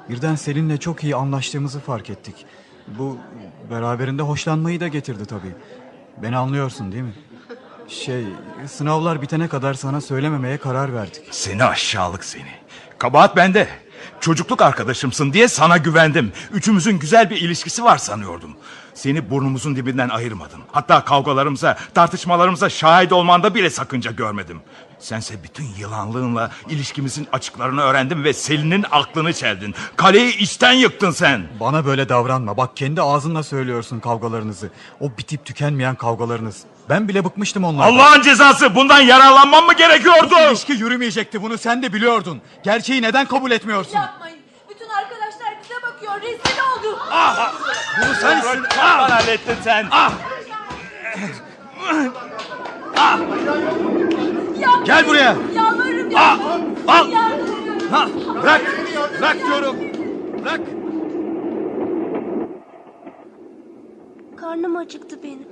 [0.08, 2.46] Birden seninle çok iyi anlaştığımızı fark ettik.
[2.98, 3.18] Bu
[3.70, 5.55] beraberinde hoşlanmayı da getirdi tabii.
[6.22, 7.14] Beni anlıyorsun değil mi?
[7.88, 8.24] Şey,
[8.66, 11.22] sınavlar bitene kadar sana söylememeye karar verdik.
[11.31, 12.50] Seni aşağılık seni.
[12.98, 13.68] Kabahat bende.
[14.20, 16.33] Çocukluk arkadaşımsın diye sana güvendim.
[16.53, 18.57] Üçümüzün güzel bir ilişkisi var sanıyordum.
[18.94, 20.61] Seni burnumuzun dibinden ayırmadım.
[20.72, 24.61] Hatta kavgalarımıza, tartışmalarımıza şahit olmanda bile sakınca görmedim.
[25.00, 29.74] Sense bütün yılanlığınla ilişkimizin açıklarını öğrendin ve Selin'in aklını çeldin.
[29.96, 31.48] Kaleyi içten yıktın sen.
[31.60, 32.56] Bana böyle davranma.
[32.56, 34.70] Bak kendi ağzınla söylüyorsun kavgalarınızı.
[35.00, 36.62] O bitip tükenmeyen kavgalarınız.
[36.88, 37.92] Ben bile bıkmıştım onlardan.
[37.92, 40.30] Allah'ın cezası bundan yararlanmam mı gerekiyordu?
[40.30, 42.40] Bu ilişki yürümeyecekti bunu sen de biliyordun.
[42.62, 43.94] Gerçeği neden kabul etmiyorsun?
[43.94, 44.38] Yapmayın.
[44.70, 46.20] Bütün arkadaşlar bize bakıyor.
[46.22, 47.08] Rezil olduk.
[48.00, 48.62] Bunu sensin.
[48.62, 49.86] Çoktan hallettin sen.
[54.85, 55.37] Gel buraya.
[55.55, 56.38] Yalvarırım ya.
[56.88, 57.11] Al.
[57.11, 57.88] Yalvarırım.
[57.90, 58.09] Ha,
[58.42, 58.62] bırak.
[59.20, 59.77] Bırak diyorum.
[60.42, 60.61] Bırak.
[64.37, 65.49] Karnım acıktı benim.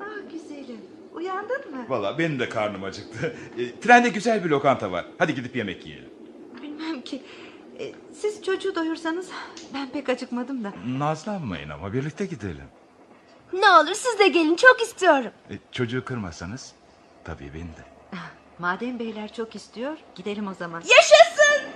[0.00, 0.80] Ah güzelim.
[1.14, 1.84] Uyandın mı?
[1.88, 3.36] Valla benim de karnım acıktı.
[3.58, 5.06] E, trende güzel bir lokanta var.
[5.18, 6.10] Hadi gidip yemek yiyelim.
[6.62, 7.22] Bilmem ki.
[7.80, 9.28] E, siz çocuğu doyursanız
[9.74, 10.72] ben pek acıkmadım da.
[10.98, 12.64] Nazlanmayın ama birlikte gidelim.
[13.52, 15.30] Ne olur siz de gelin çok istiyorum.
[15.50, 16.72] E, çocuğu kırmasanız
[17.24, 17.95] tabii beni de.
[18.58, 20.80] Madem beyler çok istiyor gidelim o zaman.
[20.80, 21.72] Yaşasın.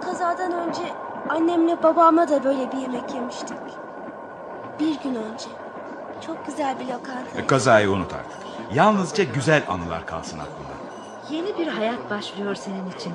[0.00, 0.94] Kazadan önce
[1.28, 3.56] annemle babamla da böyle bir yemek yemiştik.
[4.80, 5.50] Bir gün önce.
[6.20, 7.38] Çok güzel bir lokanta.
[7.38, 8.49] E, kazayı unut artık.
[8.74, 10.70] Yalnızca güzel anılar kalsın aklında.
[11.30, 13.12] Yeni bir hayat başlıyor senin için.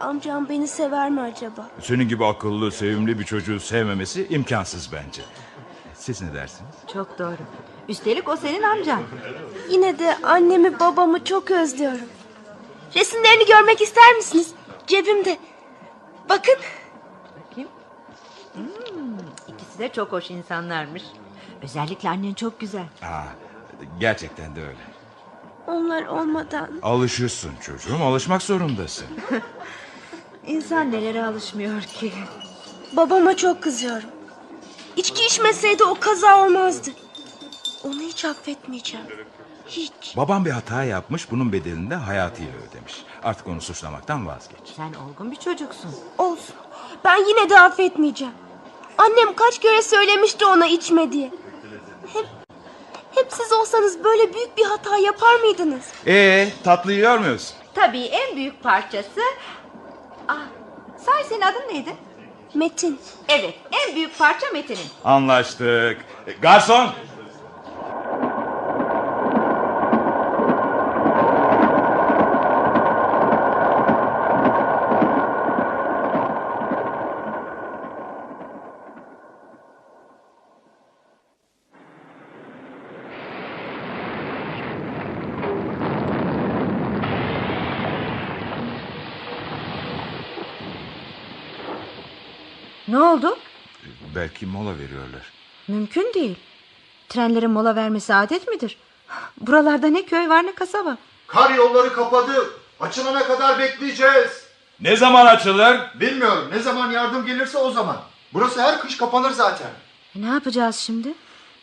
[0.00, 1.68] Amcam beni sever mi acaba?
[1.80, 5.22] Senin gibi akıllı, sevimli bir çocuğu sevmemesi imkansız bence.
[5.94, 6.74] Siz ne dersiniz?
[6.92, 7.36] Çok doğru.
[7.88, 9.02] Üstelik o senin amcan.
[9.70, 12.06] Yine de annemi babamı çok özlüyorum.
[12.94, 14.54] Resimlerini görmek ister misiniz?
[14.86, 15.38] Cebimde.
[16.28, 16.54] Bakın.
[17.50, 17.68] Bakayım.
[18.54, 21.02] Hmm, ikisi de çok hoş insanlarmış.
[21.62, 22.86] Özellikle annen çok güzel.
[23.00, 23.24] Ha,
[24.00, 24.78] gerçekten de öyle.
[25.66, 29.06] Onlar olmadan Alışırsın çocuğum, alışmak zorundasın.
[30.46, 32.12] İnsan nelere alışmıyor ki.
[32.92, 34.08] babama çok kızıyorum.
[34.96, 36.90] İçki içmeseydi o kaza olmazdı.
[37.84, 39.06] Onu hiç affetmeyeceğim.
[39.66, 40.16] Hiç.
[40.16, 43.04] Babam bir hata yapmış, bunun bedelini de hayatıyla ödemiş.
[43.22, 44.58] Artık onu suçlamaktan vazgeç.
[44.76, 45.90] Sen olgun bir çocuksun.
[46.18, 46.54] Olsun.
[47.04, 48.34] Ben yine de affetmeyeceğim.
[48.98, 51.30] Annem kaç kere söylemişti ona içme diye.
[52.12, 52.26] Hep,
[53.14, 55.82] hep siz olsanız böyle büyük bir hata yapar mıydınız?
[56.06, 57.54] Ee, tatlı yiyor muyuz?
[57.74, 59.20] Tabii en büyük parçası...
[60.28, 60.38] Ah,
[61.06, 61.90] sahi senin adın neydi?
[62.54, 63.00] Metin.
[63.28, 64.86] Evet, en büyük parça Metin'in.
[65.04, 66.04] Anlaştık.
[66.42, 66.88] Garson!
[92.88, 93.38] Ne oldu?
[94.34, 95.32] Belki mola veriyorlar.
[95.68, 96.36] Mümkün değil.
[97.08, 98.78] Trenlerin mola vermesi adet midir?
[99.40, 100.96] Buralarda ne köy var ne kasaba.
[101.26, 102.50] Kar yolları kapadı.
[102.80, 104.44] Açılana kadar bekleyeceğiz.
[104.80, 105.80] Ne zaman açılır?
[106.00, 107.96] Bilmiyorum ne zaman yardım gelirse o zaman.
[108.32, 109.70] Burası her kış kapanır zaten.
[110.16, 111.14] E, ne yapacağız şimdi?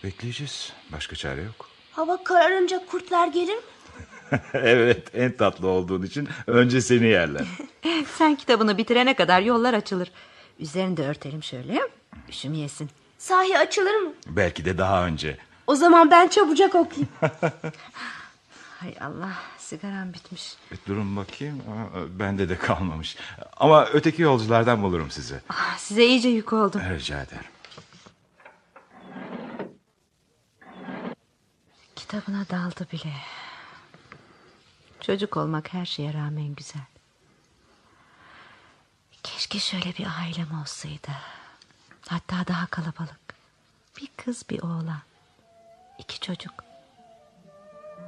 [0.03, 0.73] Bekleyeceğiz.
[0.91, 1.69] Başka çare yok.
[1.91, 3.61] Hava kararınca kurtlar gelir mi?
[4.53, 7.45] evet, en tatlı olduğun için önce seni yerler.
[8.17, 10.11] Sen kitabını bitirene kadar yollar açılır.
[10.59, 11.81] Üzerini de örtelim şöyle.
[12.29, 12.89] Üşümeyesin.
[13.17, 14.13] Sahi açılır mı?
[14.27, 15.37] Belki de daha önce.
[15.67, 17.09] O zaman ben çabucak okuyayım.
[18.79, 20.55] Hay Allah sigaram bitmiş.
[20.71, 21.63] E, durun bakayım.
[22.19, 23.17] Bende de kalmamış.
[23.57, 25.41] Ama öteki yolculardan bulurum sizi.
[25.49, 26.81] Ah, size iyice yük oldum.
[26.81, 27.43] Rica ederim.
[31.95, 33.13] Kitabına daldı bile.
[35.01, 36.81] Çocuk olmak her şeye rağmen güzel.
[39.23, 41.11] Keşke şöyle bir ailem olsaydı.
[42.11, 43.19] Hatta daha kalabalık.
[44.01, 45.01] Bir kız bir oğlan.
[45.99, 46.53] İki çocuk.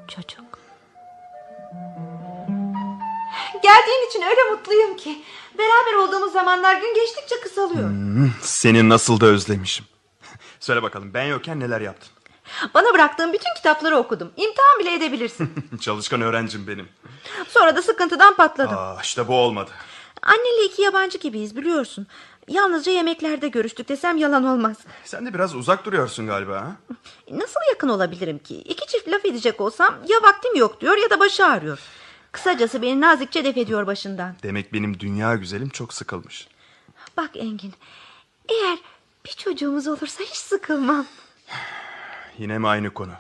[0.08, 0.60] Çocuk.
[3.64, 5.24] Geldiğin için öyle mutluyum ki.
[5.58, 7.90] Beraber olduğumuz zamanlar gün geçtikçe kısalıyor.
[8.42, 9.86] Seni nasıl da özlemişim.
[10.60, 12.10] Söyle bakalım ben yokken neler yaptın?
[12.74, 14.32] Bana bıraktığın bütün kitapları okudum.
[14.38, 15.54] İmtihan bile edebilirsin.
[15.82, 16.90] Çalışkan öğrencim benim.
[17.48, 18.78] Sonra da sıkıntıdan patladım.
[18.78, 19.72] Aa, işte bu olmadı.
[20.22, 22.08] Annenle iki yabancı gibiyiz biliyorsun.
[22.48, 24.78] Yalnızca yemeklerde görüştük desem yalan olmaz.
[25.06, 26.76] Sen de biraz uzak duruyorsun galiba ha?
[27.32, 28.56] Nasıl yakın olabilirim ki?
[28.56, 31.80] İki çift laf edecek olsam ya vaktim yok diyor ya da başı ağrıyor.
[32.32, 34.36] Kısacası beni nazikçe def ediyor başından.
[34.44, 36.48] Demek benim dünya güzelim çok sıkılmış.
[37.18, 37.74] Bak Engin,
[38.50, 38.78] eğer
[39.26, 41.06] bir çocuğumuz olursa hiç sıkılmam.
[42.38, 43.12] Yine mi aynı konu?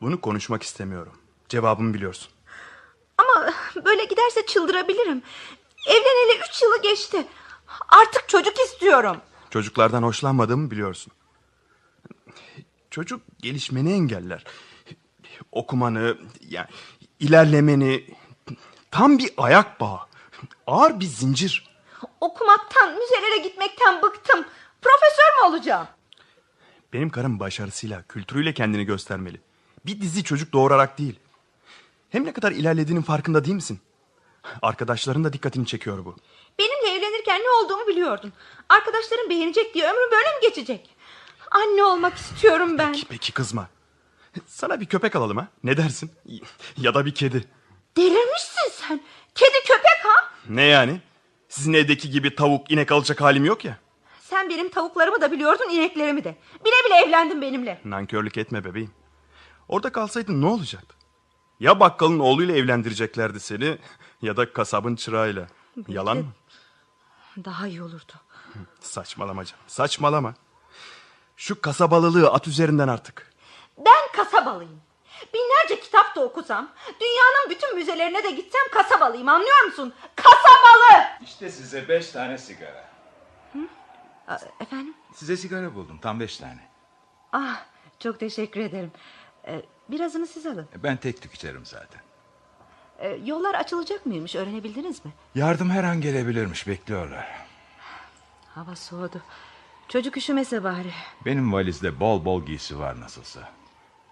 [0.00, 1.12] Bunu konuşmak istemiyorum.
[1.48, 2.30] Cevabımı biliyorsun.
[3.18, 3.52] Ama
[3.84, 5.22] böyle giderse çıldırabilirim.
[5.88, 7.26] Evleneli üç yılı geçti.
[7.88, 9.16] Artık çocuk istiyorum.
[9.50, 11.12] Çocuklardan hoşlanmadığımı biliyorsun.
[12.90, 14.44] Çocuk gelişmeni engeller.
[15.52, 16.66] Okumanı, yani
[17.20, 18.06] ilerlemeni
[18.90, 19.98] tam bir ayak bağı.
[20.66, 21.70] Ağır bir zincir.
[22.20, 24.44] Okumaktan, müzelere gitmekten bıktım.
[24.82, 25.88] Profesör mü olacağım?
[26.92, 29.40] Benim karım başarısıyla, kültürüyle kendini göstermeli.
[29.86, 31.18] Bir dizi çocuk doğurarak değil.
[32.10, 33.80] Hem ne kadar ilerlediğinin farkında değil misin?
[34.62, 36.16] Arkadaşların da dikkatini çekiyor bu.
[36.58, 36.81] Benimle
[37.22, 38.32] evlenirken ne olduğumu biliyordun.
[38.68, 40.96] Arkadaşlarım beğenecek diye ömrüm böyle mi geçecek?
[41.50, 42.92] Anne olmak istiyorum ben.
[42.92, 43.68] Peki, peki kızma.
[44.46, 45.48] Sana bir köpek alalım ha?
[45.64, 46.10] Ne dersin?
[46.76, 47.48] Ya da bir kedi.
[47.96, 49.00] Delirmişsin sen.
[49.34, 50.30] Kedi köpek ha?
[50.48, 51.00] Ne yani?
[51.48, 53.78] Sizin evdeki gibi tavuk, inek alacak halim yok ya.
[54.20, 56.36] Sen benim tavuklarımı da biliyordun, ineklerimi de.
[56.64, 57.80] Bile bile evlendin benimle.
[57.84, 58.90] Nankörlük etme bebeğim.
[59.68, 60.96] Orada kalsaydın ne olacaktı?
[61.60, 63.78] Ya bakkalın oğluyla evlendireceklerdi seni
[64.22, 65.46] ya da kasabın çırağıyla.
[65.88, 66.24] Yalan mı?
[67.36, 68.12] Daha iyi olurdu.
[68.80, 69.64] Saçmalama canım.
[69.66, 70.34] Saçmalama.
[71.36, 73.32] Şu kasabalılığı at üzerinden artık.
[73.78, 74.80] Ben kasabalıyım.
[75.34, 79.94] Binlerce kitap da okusam, dünyanın bütün müzelerine de gitsem kasabalıyım anlıyor musun?
[80.16, 81.04] Kasabalı!
[81.24, 82.88] İşte size beş tane sigara.
[84.28, 84.94] Aa, Efendim?
[85.14, 86.68] Size sigara buldum tam beş tane.
[87.32, 87.64] Ah,
[87.98, 88.92] çok teşekkür ederim.
[89.46, 90.68] Ee, birazını siz alın.
[90.82, 92.00] Ben tek tük içerim zaten.
[92.98, 95.12] Ee, yollar açılacak mıymış öğrenebildiniz mi?
[95.34, 97.26] Yardım her an gelebilirmiş bekliyorlar.
[98.54, 99.22] Hava soğudu.
[99.88, 100.92] Çocuk üşümese bari.
[101.24, 103.48] Benim valizde bol bol giysi var nasılsa.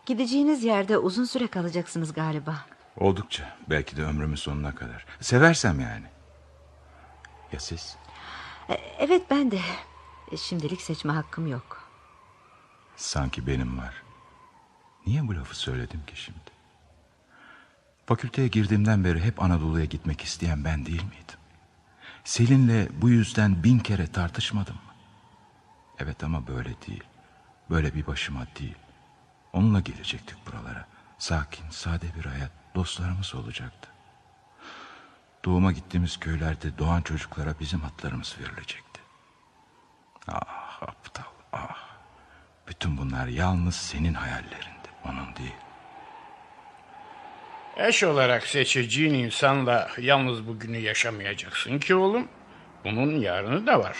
[0.06, 2.54] Gideceğiniz yerde uzun süre kalacaksınız galiba.
[2.96, 5.06] Oldukça belki de ömrümün sonuna kadar.
[5.20, 6.06] Seversem yani.
[7.52, 7.96] Ya siz?
[8.70, 9.60] Ee, evet ben de.
[10.32, 11.88] Ee, Şimdilik seçme hakkım yok.
[12.96, 14.02] Sanki benim var.
[15.06, 16.38] Niye bu lafı söyledim ki şimdi?
[18.10, 21.38] Fakülteye girdiğimden beri hep Anadolu'ya gitmek isteyen ben değil miydim?
[22.24, 24.94] Selin'le bu yüzden bin kere tartışmadım mı?
[25.98, 27.04] Evet ama böyle değil.
[27.70, 28.74] Böyle bir başıma değil.
[29.52, 30.86] Onunla gelecektik buralara.
[31.18, 32.50] Sakin, sade bir hayat.
[32.74, 33.88] Dostlarımız olacaktı.
[35.44, 39.00] Doğuma gittiğimiz köylerde doğan çocuklara bizim adlarımız verilecekti.
[40.28, 41.88] Ah aptal, ah.
[42.68, 45.69] Bütün bunlar yalnız senin hayallerinde, onun değil.
[47.88, 52.28] Eş olarak seçeceğin insanla yalnız bugünü yaşamayacaksın ki oğlum.
[52.84, 53.96] Bunun yarını da var.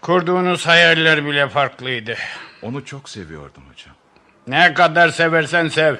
[0.00, 2.14] Kurduğunuz hayaller bile farklıydı.
[2.62, 3.94] Onu çok seviyordum hocam.
[4.46, 5.96] Ne kadar seversen sev.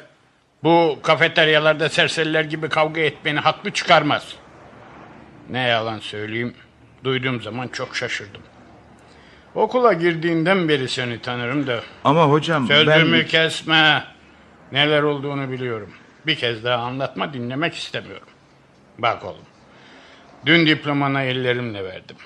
[0.64, 4.34] Bu kafeteryalarda serseriler gibi kavga etmeni haklı çıkarmaz.
[5.50, 6.54] Ne yalan söyleyeyim,
[7.04, 8.42] duyduğum zaman çok şaşırdım.
[9.54, 13.26] Okula girdiğinden beri seni tanırım da Ama hocam Sözümü ben...
[13.26, 14.04] kesme.
[14.72, 15.90] Neler olduğunu biliyorum.
[16.26, 18.28] Bir kez daha anlatma dinlemek istemiyorum.
[18.98, 19.46] Bak oğlum.
[20.46, 22.16] Dün diplomana ellerimle verdim.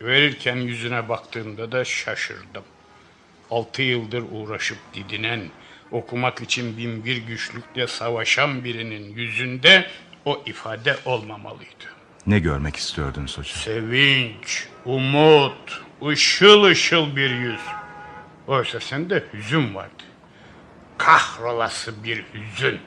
[0.00, 2.64] Verirken yüzüne baktığımda da şaşırdım.
[3.50, 5.40] Altı yıldır uğraşıp didinen,
[5.90, 9.86] okumak için bin bir güçlükle savaşan birinin yüzünde
[10.24, 11.84] o ifade olmamalıydı.
[12.26, 13.56] Ne görmek istiyordunuz hocam?
[13.56, 17.60] Sevinç, umut, ışıl ışıl bir yüz.
[18.46, 20.02] Oysa sende hüzün vardı.
[20.98, 22.80] Kahrolası bir hüzün.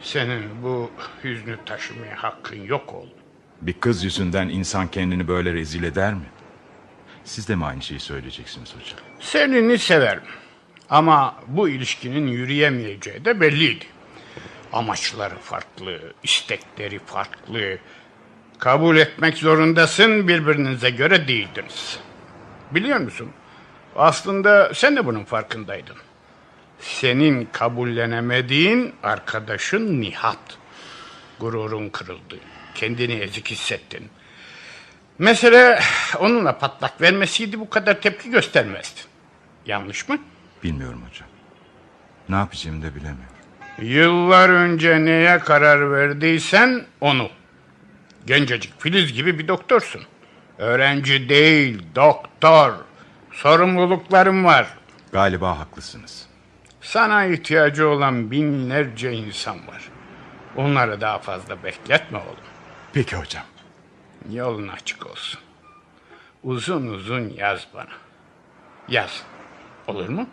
[0.00, 0.90] Senin bu
[1.24, 3.10] hüznü taşımaya hakkın yok oğlum.
[3.62, 6.26] Bir kız yüzünden insan kendini böyle rezil eder mi?
[7.24, 8.98] Siz de mi aynı şeyi söyleyeceksiniz hocam?
[9.20, 10.22] Senin'i severim.
[10.90, 13.84] Ama bu ilişkinin yürüyemeyeceği de belliydi.
[14.72, 17.78] Amaçları farklı, istekleri farklı.
[18.58, 21.98] Kabul etmek zorundasın, birbirinize göre değildiniz.
[22.70, 23.30] Biliyor musun?
[23.96, 25.96] Aslında sen de bunun farkındaydın.
[26.80, 30.58] Senin kabullenemediğin arkadaşın Nihat.
[31.40, 32.36] Gururun kırıldı.
[32.74, 34.10] Kendini ezik hissettin.
[35.18, 35.80] Mesele
[36.18, 39.02] onunla patlak vermesiydi bu kadar tepki göstermezdin.
[39.66, 40.18] Yanlış mı?
[40.64, 41.28] Bilmiyorum hocam.
[42.28, 43.36] Ne yapacağımı da bilemiyorum.
[43.78, 47.30] Yıllar önce neye karar verdiysen onu.
[48.26, 50.02] Gencecik Filiz gibi bir doktorsun.
[50.58, 52.72] Öğrenci değil, doktor.
[53.32, 54.66] Sorumluluklarım var.
[55.12, 56.26] Galiba haklısınız.
[56.86, 59.88] Sana ihtiyacı olan binlerce insan var.
[60.56, 62.46] Onları daha fazla bekletme oğlum.
[62.92, 63.42] Peki hocam.
[64.30, 65.40] Yolun açık olsun.
[66.44, 67.88] Uzun uzun yaz bana.
[68.88, 69.22] Yaz.
[69.86, 70.26] Olur mu?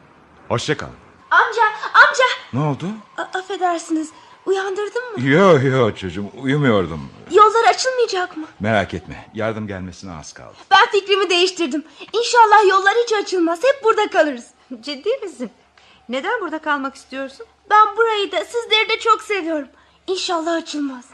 [0.47, 0.93] Hoşça kalın.
[1.31, 1.61] Amca,
[1.93, 2.25] amca.
[2.53, 2.85] Ne oldu?
[3.17, 4.09] A- affedersiniz.
[4.45, 5.27] Uyandırdın mı?
[5.27, 7.09] Yo yo çocuğum uyumuyordum.
[7.31, 8.45] Yollar açılmayacak mı?
[8.59, 10.55] Merak etme yardım gelmesine az kaldı.
[10.71, 11.83] Ben fikrimi değiştirdim.
[12.13, 13.59] İnşallah yollar hiç açılmaz.
[13.63, 14.47] Hep burada kalırız.
[14.81, 15.51] Ciddi misin?
[16.09, 17.45] Neden burada kalmak istiyorsun?
[17.69, 19.67] Ben burayı da sizleri de çok seviyorum.
[20.07, 21.05] İnşallah açılmaz.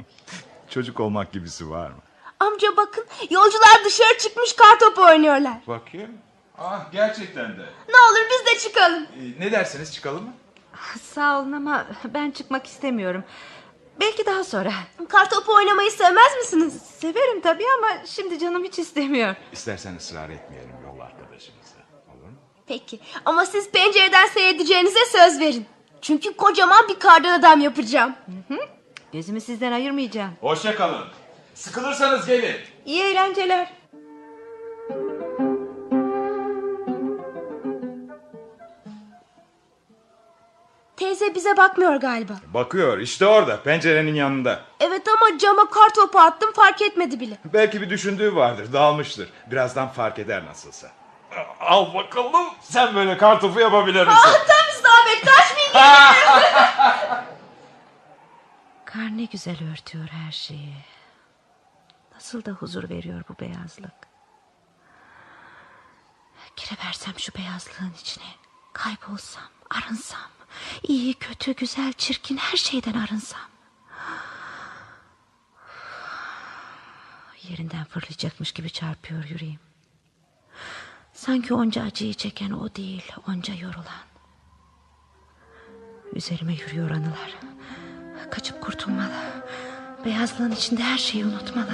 [0.70, 1.96] Çocuk olmak gibisi var mı?
[2.40, 5.56] Amca bakın yolcular dışarı çıkmış kartopu oynuyorlar.
[5.66, 6.10] Bakayım.
[6.58, 7.62] Ah gerçekten de.
[7.88, 9.02] Ne olur biz de çıkalım.
[9.02, 10.32] Ee, ne dersiniz çıkalım mı?
[11.02, 13.24] Sağ olun ama ben çıkmak istemiyorum.
[14.00, 14.72] Belki daha sonra.
[15.08, 16.82] Kartopu oynamayı sevmez misiniz?
[16.98, 19.34] Severim tabii ama şimdi canım hiç istemiyor.
[19.52, 21.61] İstersen ısrar etmeyelim yol arkadaşımıza.
[22.72, 25.66] Peki ama siz pencereden seyredeceğinize söz verin.
[26.02, 28.14] Çünkü kocaman bir kardan adam yapacağım.
[29.12, 30.32] Gözümü sizden ayırmayacağım.
[30.40, 31.04] Hoşça kalın.
[31.54, 32.56] Sıkılırsanız gelin.
[32.86, 33.72] İyi eğlenceler.
[40.96, 42.32] Teyze bize bakmıyor galiba.
[42.54, 44.60] Bakıyor işte orada pencerenin yanında.
[44.80, 47.38] Evet ama cama kartopu attım fark etmedi bile.
[47.44, 49.28] Belki bir düşündüğü vardır dağılmıştır.
[49.50, 51.01] Birazdan fark eder nasılsa.
[51.60, 54.20] Al bakalım sen böyle kartopu yapabilir misin?
[54.26, 57.24] Ah tam isabet kaçmayın gelin.
[58.84, 60.74] Kar ne güzel örtüyor her şeyi.
[62.14, 63.92] Nasıl da huzur veriyor bu beyazlık.
[66.56, 68.24] Gireversem şu beyazlığın içine.
[68.72, 70.20] Kaybolsam, arınsam.
[70.82, 73.40] iyi, kötü, güzel, çirkin her şeyden arınsam.
[77.42, 79.60] Yerinden fırlayacakmış gibi çarpıyor yüreğim.
[81.22, 84.04] Sanki onca acıyı çeken o değil, onca yorulan.
[86.14, 87.36] Üzerime yürüyor anılar.
[88.30, 89.42] Kaçıp kurtulmalı.
[90.04, 91.72] Beyazlığın içinde her şeyi unutmalı.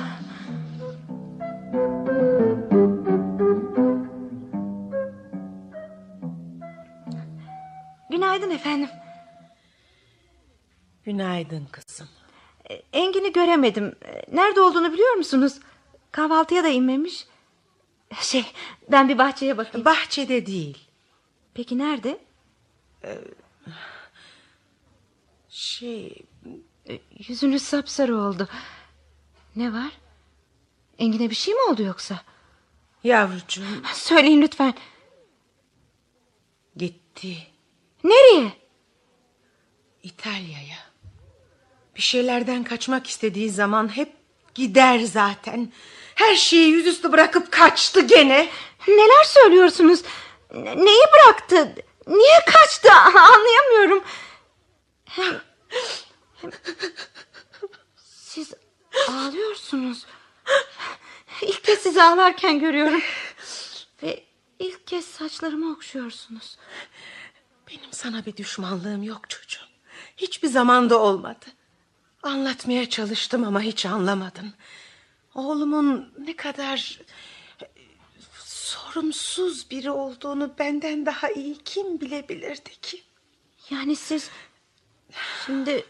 [8.11, 8.89] Günaydın efendim.
[11.05, 12.09] Günaydın kızım.
[12.93, 13.95] Engin'i göremedim.
[14.33, 15.61] Nerede olduğunu biliyor musunuz?
[16.13, 17.27] Kahvaltıya da inmemiş.
[18.21, 18.45] Şey,
[18.91, 19.85] ben bir bahçeye bakayım.
[19.85, 20.79] Bahçede değil.
[21.55, 22.19] Peki nerede?
[25.49, 26.23] Şey,
[26.89, 26.99] E,
[27.29, 28.49] Yüzünüz sapsarı oldu.
[29.57, 29.93] Ne var?
[30.99, 32.21] Engin'e bir şey mi oldu yoksa?
[33.05, 34.75] yavrucuğum Söyleyin lütfen.
[36.77, 37.37] gitti
[38.05, 38.53] Nereye?
[40.03, 40.79] İtalya'ya.
[41.97, 44.17] Bir şeylerden kaçmak istediği zaman hep
[44.63, 45.73] gider zaten.
[46.15, 48.49] Her şeyi yüzüstü bırakıp kaçtı gene.
[48.89, 50.03] Neler söylüyorsunuz?
[50.55, 51.75] Ne- Neyi bıraktı?
[52.07, 52.93] Niye kaçtı?
[53.15, 54.05] Anlayamıyorum.
[55.05, 55.41] Hem,
[56.35, 56.51] hem-
[58.05, 58.53] siz
[59.09, 60.07] ağlıyorsunuz.
[61.43, 63.01] İlk kez sizi ağlarken görüyorum.
[64.03, 64.25] Ve
[64.59, 66.57] ilk kez saçlarımı okşuyorsunuz.
[67.71, 69.69] Benim sana bir düşmanlığım yok çocuğum.
[70.17, 71.47] Hiçbir zamanda olmadı.
[72.23, 74.55] Anlatmaya çalıştım ama hiç anlamadın.
[75.35, 77.01] Oğlumun ne kadar
[77.63, 77.67] e,
[78.45, 83.03] sorumsuz biri olduğunu benden daha iyi kim bilebilirdi ki?
[83.71, 84.31] Yani siz
[85.47, 85.87] şimdi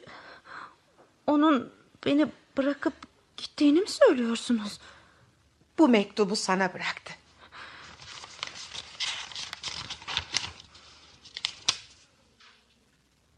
[1.26, 1.72] onun
[2.06, 2.26] beni
[2.56, 2.94] bırakıp
[3.36, 4.78] gittiğini mi söylüyorsunuz?
[5.78, 7.14] Bu mektubu sana bıraktı.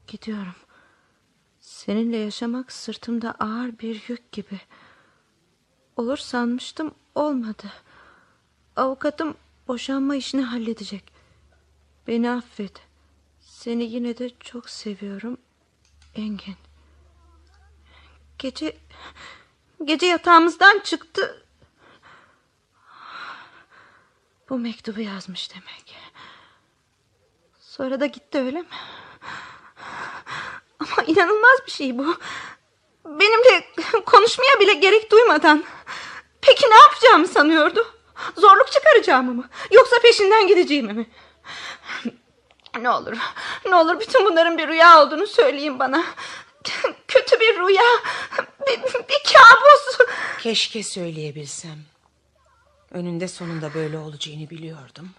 [0.07, 0.55] Gidiyorum.
[1.85, 4.61] Seninle yaşamak sırtımda ağır bir yük gibi.
[5.97, 7.72] Olur sanmıştım olmadı.
[8.76, 9.37] Avukatım
[9.68, 11.12] boşanma işini halledecek.
[12.07, 12.83] Beni affet.
[13.41, 15.39] Seni yine de çok seviyorum.
[16.14, 16.57] Engin.
[18.39, 18.76] Gece
[19.85, 21.47] gece yatağımızdan çıktı.
[24.49, 25.97] Bu mektubu yazmış demek.
[27.61, 28.68] Sonra da gitti öyle mi?
[30.81, 32.16] Ama inanılmaz bir şey bu.
[33.05, 33.64] Benimle
[34.07, 35.64] konuşmaya bile gerek duymadan.
[36.41, 37.87] Peki ne yapacağımı sanıyordu?
[38.37, 39.49] Zorluk çıkaracağımı mı?
[39.70, 41.07] Yoksa peşinden gideceğimi mi?
[42.81, 43.16] Ne olur,
[43.66, 46.05] ne olur bütün bunların bir rüya olduğunu söyleyin bana.
[47.09, 47.83] Kötü bir rüya,
[48.66, 50.09] bir, bir kabus.
[50.41, 51.78] Keşke söyleyebilsem.
[52.91, 55.11] Önünde sonunda böyle olacağını biliyordum.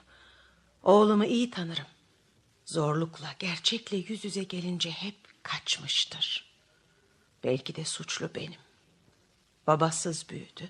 [0.84, 1.86] Oğlumu iyi tanırım.
[2.66, 6.52] Zorlukla, gerçekle yüz yüze gelince hep kaçmıştır.
[7.44, 8.60] Belki de suçlu benim.
[9.68, 10.70] Babasız büyüdü.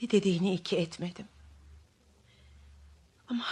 [0.00, 1.28] Bir dediğini iki etmedim.
[3.28, 3.46] Ama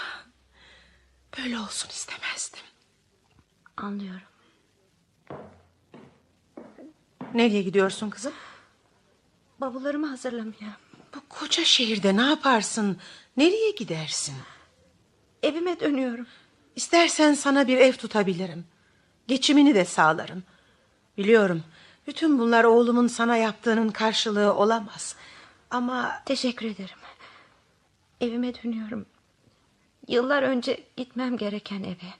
[1.38, 2.60] böyle olsun istemezdim.
[3.76, 4.28] Anlıyorum.
[7.34, 8.32] Nereye gidiyorsun kızım?
[9.60, 10.76] Bavullarımı hazırlamaya.
[11.14, 13.00] Bu koca şehirde ne yaparsın?
[13.36, 14.34] Nereye gidersin?
[15.42, 16.26] Evime dönüyorum.
[16.76, 18.64] İstersen sana bir ev tutabilirim.
[19.28, 20.42] Geçimini de sağlarım.
[21.18, 21.64] Biliyorum.
[22.06, 25.16] Bütün bunlar oğlumun sana yaptığının karşılığı olamaz.
[25.70, 26.98] Ama Teşekkür ederim.
[28.20, 29.06] Evime dönüyorum.
[30.08, 32.14] Yıllar önce gitmem gereken eve.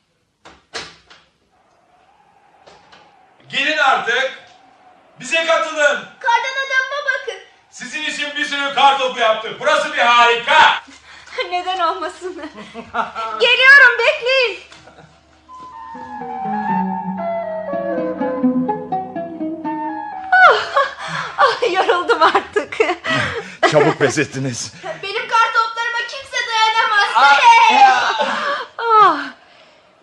[3.48, 4.38] Gelin artık.
[5.20, 6.04] Bize katılın.
[6.20, 7.38] Kardan adamıma bakın.
[7.70, 9.56] Sizin için bir sürü kar topu yaptık.
[9.60, 10.82] Burası bir harika.
[11.50, 12.36] Neden olmasın?
[13.40, 14.60] Geliyorum bekleyin.
[21.72, 22.76] yoruldum artık.
[23.70, 24.72] Çabuk pes ettiniz.
[25.02, 27.08] Benim kar toplarıma kimse dayanamaz.
[28.78, 29.18] Ah,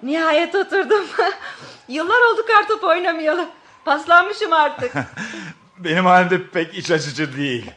[0.04, 1.06] nihayet oturdum.
[1.88, 3.50] Yıllar oldu kartop oynamayalı.
[3.86, 4.94] Paslanmışım artık.
[5.78, 7.72] Benim halimde pek iç açıcı değil.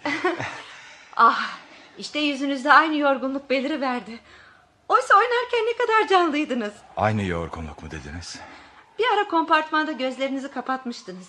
[1.16, 1.40] ah,
[1.98, 4.20] işte yüzünüzde aynı yorgunluk beliriverdi.
[4.88, 6.72] Oysa oynarken ne kadar canlıydınız.
[6.96, 8.38] Aynı yorgunluk mu dediniz?
[8.98, 11.26] Bir ara kompartmanda gözlerinizi kapatmıştınız.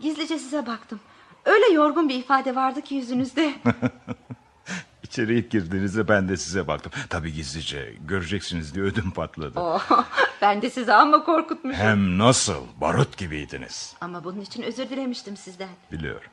[0.00, 1.00] Gizlice size baktım.
[1.46, 3.54] Öyle yorgun bir ifade vardı ki yüzünüzde.
[5.02, 6.92] İçeri ilk girdiğinizde ben de size baktım.
[7.10, 9.60] Tabii gizlice göreceksiniz diye ödüm patladı.
[9.60, 9.80] Oh,
[10.42, 11.80] ben de sizi amma korkutmuşum.
[11.80, 13.94] Hem nasıl barut gibiydiniz.
[14.00, 15.68] Ama bunun için özür dilemiştim sizden.
[15.92, 16.30] Biliyorum.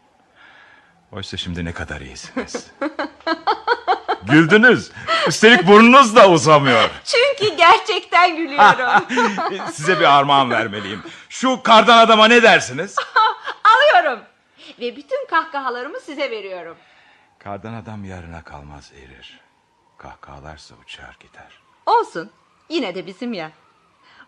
[1.11, 2.67] Oysa şimdi ne kadar iyisiniz.
[4.23, 4.91] Güldünüz.
[5.27, 6.89] Üstelik burnunuz da uzamıyor.
[7.05, 9.03] Çünkü gerçekten gülüyorum.
[9.71, 11.03] Size bir armağan vermeliyim.
[11.29, 12.95] Şu kardan adama ne dersiniz?
[13.63, 14.19] Alıyorum.
[14.79, 16.77] Ve bütün kahkahalarımı size veriyorum.
[17.39, 19.39] Kardan adam yarına kalmaz erir.
[19.97, 21.61] Kahkahalarsa uçar gider.
[21.85, 22.31] Olsun.
[22.69, 23.51] Yine de bizim ya.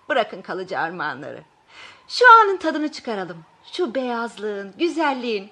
[0.09, 1.43] Bırakın kalıcı armağanları.
[2.07, 3.45] Şu anın tadını çıkaralım.
[3.73, 5.51] Şu beyazlığın, güzelliğin.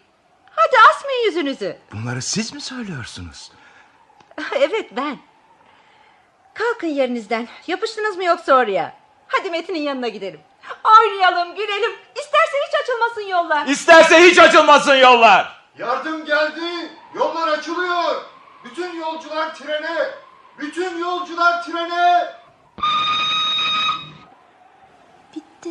[0.49, 1.77] Hadi asmayın yüzünüzü.
[1.91, 3.51] Bunları siz mi söylüyorsunuz?
[4.55, 5.17] evet ben.
[6.53, 7.47] Kalkın yerinizden.
[7.67, 8.97] Yapıştınız mı yoksa oraya?
[9.27, 10.39] Hadi Metin'in yanına gidelim.
[10.99, 11.91] Oynayalım, gülelim.
[12.53, 13.65] İstersen hiç açılmasın yollar.
[13.67, 15.63] İsterse hiç açılmasın yollar.
[15.77, 16.91] Yardım geldi.
[17.15, 18.21] Yollar açılıyor.
[18.63, 20.11] Bütün yolcular trene.
[20.59, 22.33] Bütün yolcular trene.
[25.35, 25.69] Bitti.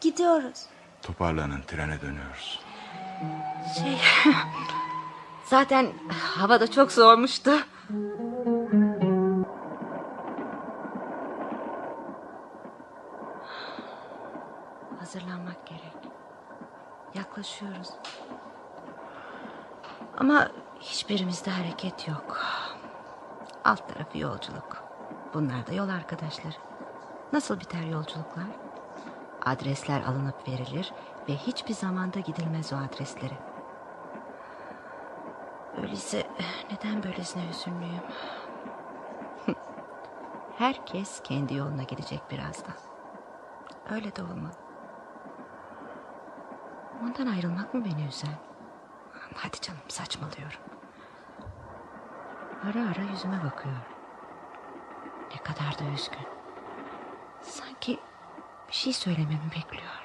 [0.00, 0.60] Gidiyoruz.
[1.02, 2.60] Toparlanın trene dönüyoruz.
[3.78, 3.98] Şey,
[5.44, 5.92] zaten
[6.36, 7.50] havada çok soğumuştu.
[15.12, 16.12] Hazırlanmak gerek.
[17.14, 17.90] Yaklaşıyoruz.
[20.18, 20.48] Ama
[20.80, 22.40] hiçbirimizde hareket yok.
[23.64, 24.84] Alt tarafı yolculuk.
[25.34, 26.54] Bunlar da yol arkadaşları.
[27.32, 28.46] Nasıl biter yolculuklar?
[29.46, 30.92] Adresler alınıp verilir
[31.28, 33.38] ve hiçbir zamanda gidilmez o adreslere.
[35.82, 36.26] Öyleyse
[36.70, 38.02] neden böylesine hüzünlüyüm?
[40.58, 42.74] Herkes kendi yoluna gidecek birazdan.
[43.90, 44.61] Öyle de olmalı.
[47.02, 48.38] Ondan ayrılmak mı beni üzen?
[49.34, 50.60] Hadi canım saçmalıyorum.
[52.64, 53.74] Ara ara yüzüme bakıyor.
[55.34, 56.26] Ne kadar da üzgün.
[57.42, 58.00] Sanki
[58.68, 60.02] bir şey söylememi bekliyor.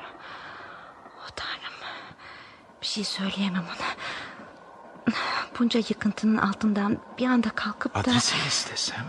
[1.05, 1.73] O tanrım.
[2.81, 3.87] Bir şey söyleyemem ona.
[5.59, 7.99] Bunca yıkıntının altından bir anda kalkıp da...
[7.99, 9.05] Adresi istesem,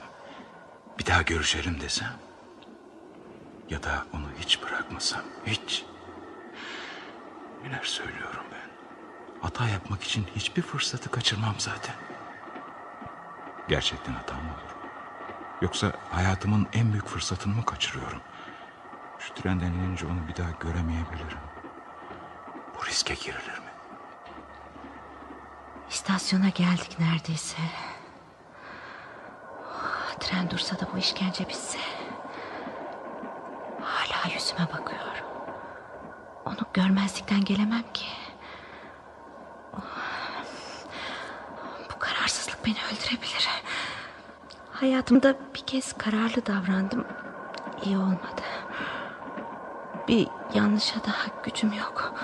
[0.98, 2.12] bir daha görüşelim desem.
[3.70, 5.84] Ya da onu hiç bırakmasam, hiç.
[7.62, 8.68] Neler söylüyorum ben.
[9.42, 11.94] Hata yapmak için hiçbir fırsatı kaçırmam zaten.
[13.68, 14.76] Gerçekten hatam mı olur?
[15.62, 18.20] Yoksa hayatımın en büyük fırsatını mı kaçırıyorum?
[19.18, 21.38] Şu trenden inince onu bir daha göremeyebilirim.
[22.78, 23.68] Bu riske girilir mi?
[25.90, 27.56] İstasyona geldik neredeyse.
[30.20, 31.78] Tren dursa da bu işkence bitse.
[33.82, 35.07] Hala yüzüme bakıyor.
[36.78, 38.06] Görmezlikten gelemem ki.
[41.94, 43.48] Bu kararsızlık beni öldürebilir.
[44.72, 47.06] Hayatımda bir kez kararlı davrandım.
[47.84, 48.42] İyi olmadı.
[50.08, 52.14] Bir yanlışa daha gücüm yok.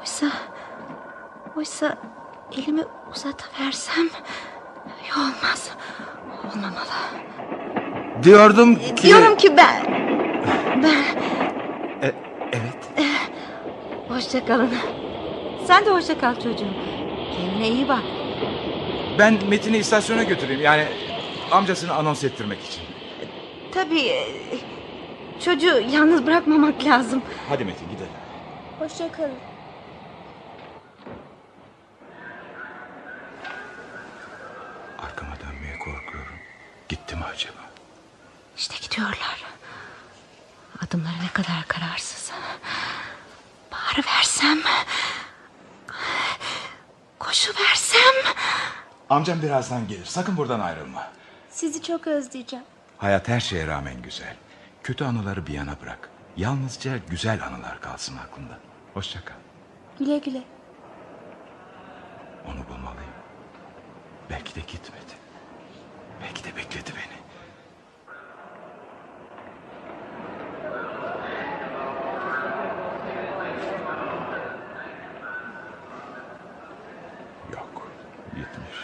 [0.00, 0.26] Oysa...
[1.56, 1.96] Oysa
[2.52, 4.08] elimi uzatıversem...
[5.02, 5.70] iyi olmaz.
[6.44, 6.96] Olmamalı.
[8.22, 9.02] Diyordum ki...
[9.02, 9.84] Diyorum ki ben...
[10.82, 11.35] Ben...
[14.26, 14.42] E, evet.
[14.42, 14.74] Hoşça kalın.
[15.66, 16.74] Sen de hoşça kal çocuğum.
[17.36, 18.02] Kendine iyi bak.
[19.18, 20.60] Ben Metin'i istasyona götüreyim.
[20.60, 20.86] Yani
[21.50, 22.82] amcasını anons ettirmek için.
[23.74, 24.28] Tabii e,
[25.44, 27.22] çocuğu yalnız bırakmamak lazım.
[27.48, 28.10] Hadi Metin gidelim.
[28.78, 29.30] Hoşça kalın.
[34.98, 36.38] Arkama dönmeye korkuyorum.
[36.88, 37.60] Gitti mi acaba?
[38.56, 39.44] İşte gidiyorlar.
[40.86, 42.32] Adımları ne kadar kararsız.
[43.96, 44.58] Bağırı versem.
[47.18, 48.34] Koşu versem.
[49.10, 50.04] Amcam birazdan gelir.
[50.04, 51.12] Sakın buradan ayrılma.
[51.50, 52.64] Sizi çok özleyeceğim.
[52.98, 54.36] Hayat her şeye rağmen güzel.
[54.82, 56.10] Kötü anıları bir yana bırak.
[56.36, 58.58] Yalnızca güzel anılar kalsın aklında.
[58.94, 59.34] Hoşça kal.
[59.98, 60.42] Güle güle.
[62.46, 63.12] Onu bulmalıyım.
[64.30, 65.12] Belki de gitmedi.
[66.22, 67.16] Belki de bekledi beni.
[77.52, 77.88] Yok,
[78.34, 78.78] gitmiş.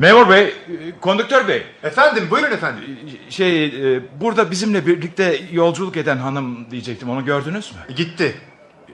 [0.00, 0.54] Memur bey, e,
[1.00, 1.66] kondüktör bey.
[1.82, 2.84] Efendim buyurun efendim.
[3.30, 7.10] Şey, e, burada bizimle birlikte yolculuk eden hanım diyecektim.
[7.10, 7.94] Onu gördünüz mü?
[7.96, 8.34] Gitti.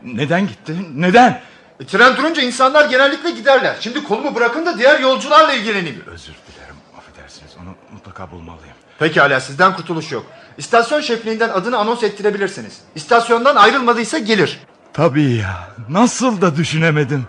[0.04, 0.76] Neden gitti?
[0.94, 1.40] Neden?
[1.80, 3.76] E, tren durunca insanlar genellikle giderler.
[3.80, 6.02] Şimdi kolumu bırakın da diğer yolcularla ilgileneyim.
[6.06, 7.56] Özür dilerim, affedersiniz.
[7.62, 8.76] Onu mutlaka bulmalıyım.
[8.98, 10.26] Pekala sizden kurtuluş yok.
[10.58, 12.80] İstasyon şefliğinden adını anons ettirebilirsiniz.
[12.94, 14.60] İstasyondan ayrılmadıysa gelir.
[14.92, 15.68] Tabii ya.
[15.88, 17.24] Nasıl da düşünemedim.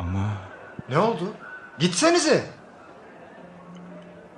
[0.00, 0.28] Ama
[0.88, 1.32] Ne oldu?
[1.78, 2.44] Gitsenize.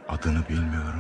[0.09, 1.00] adını bilmiyorum.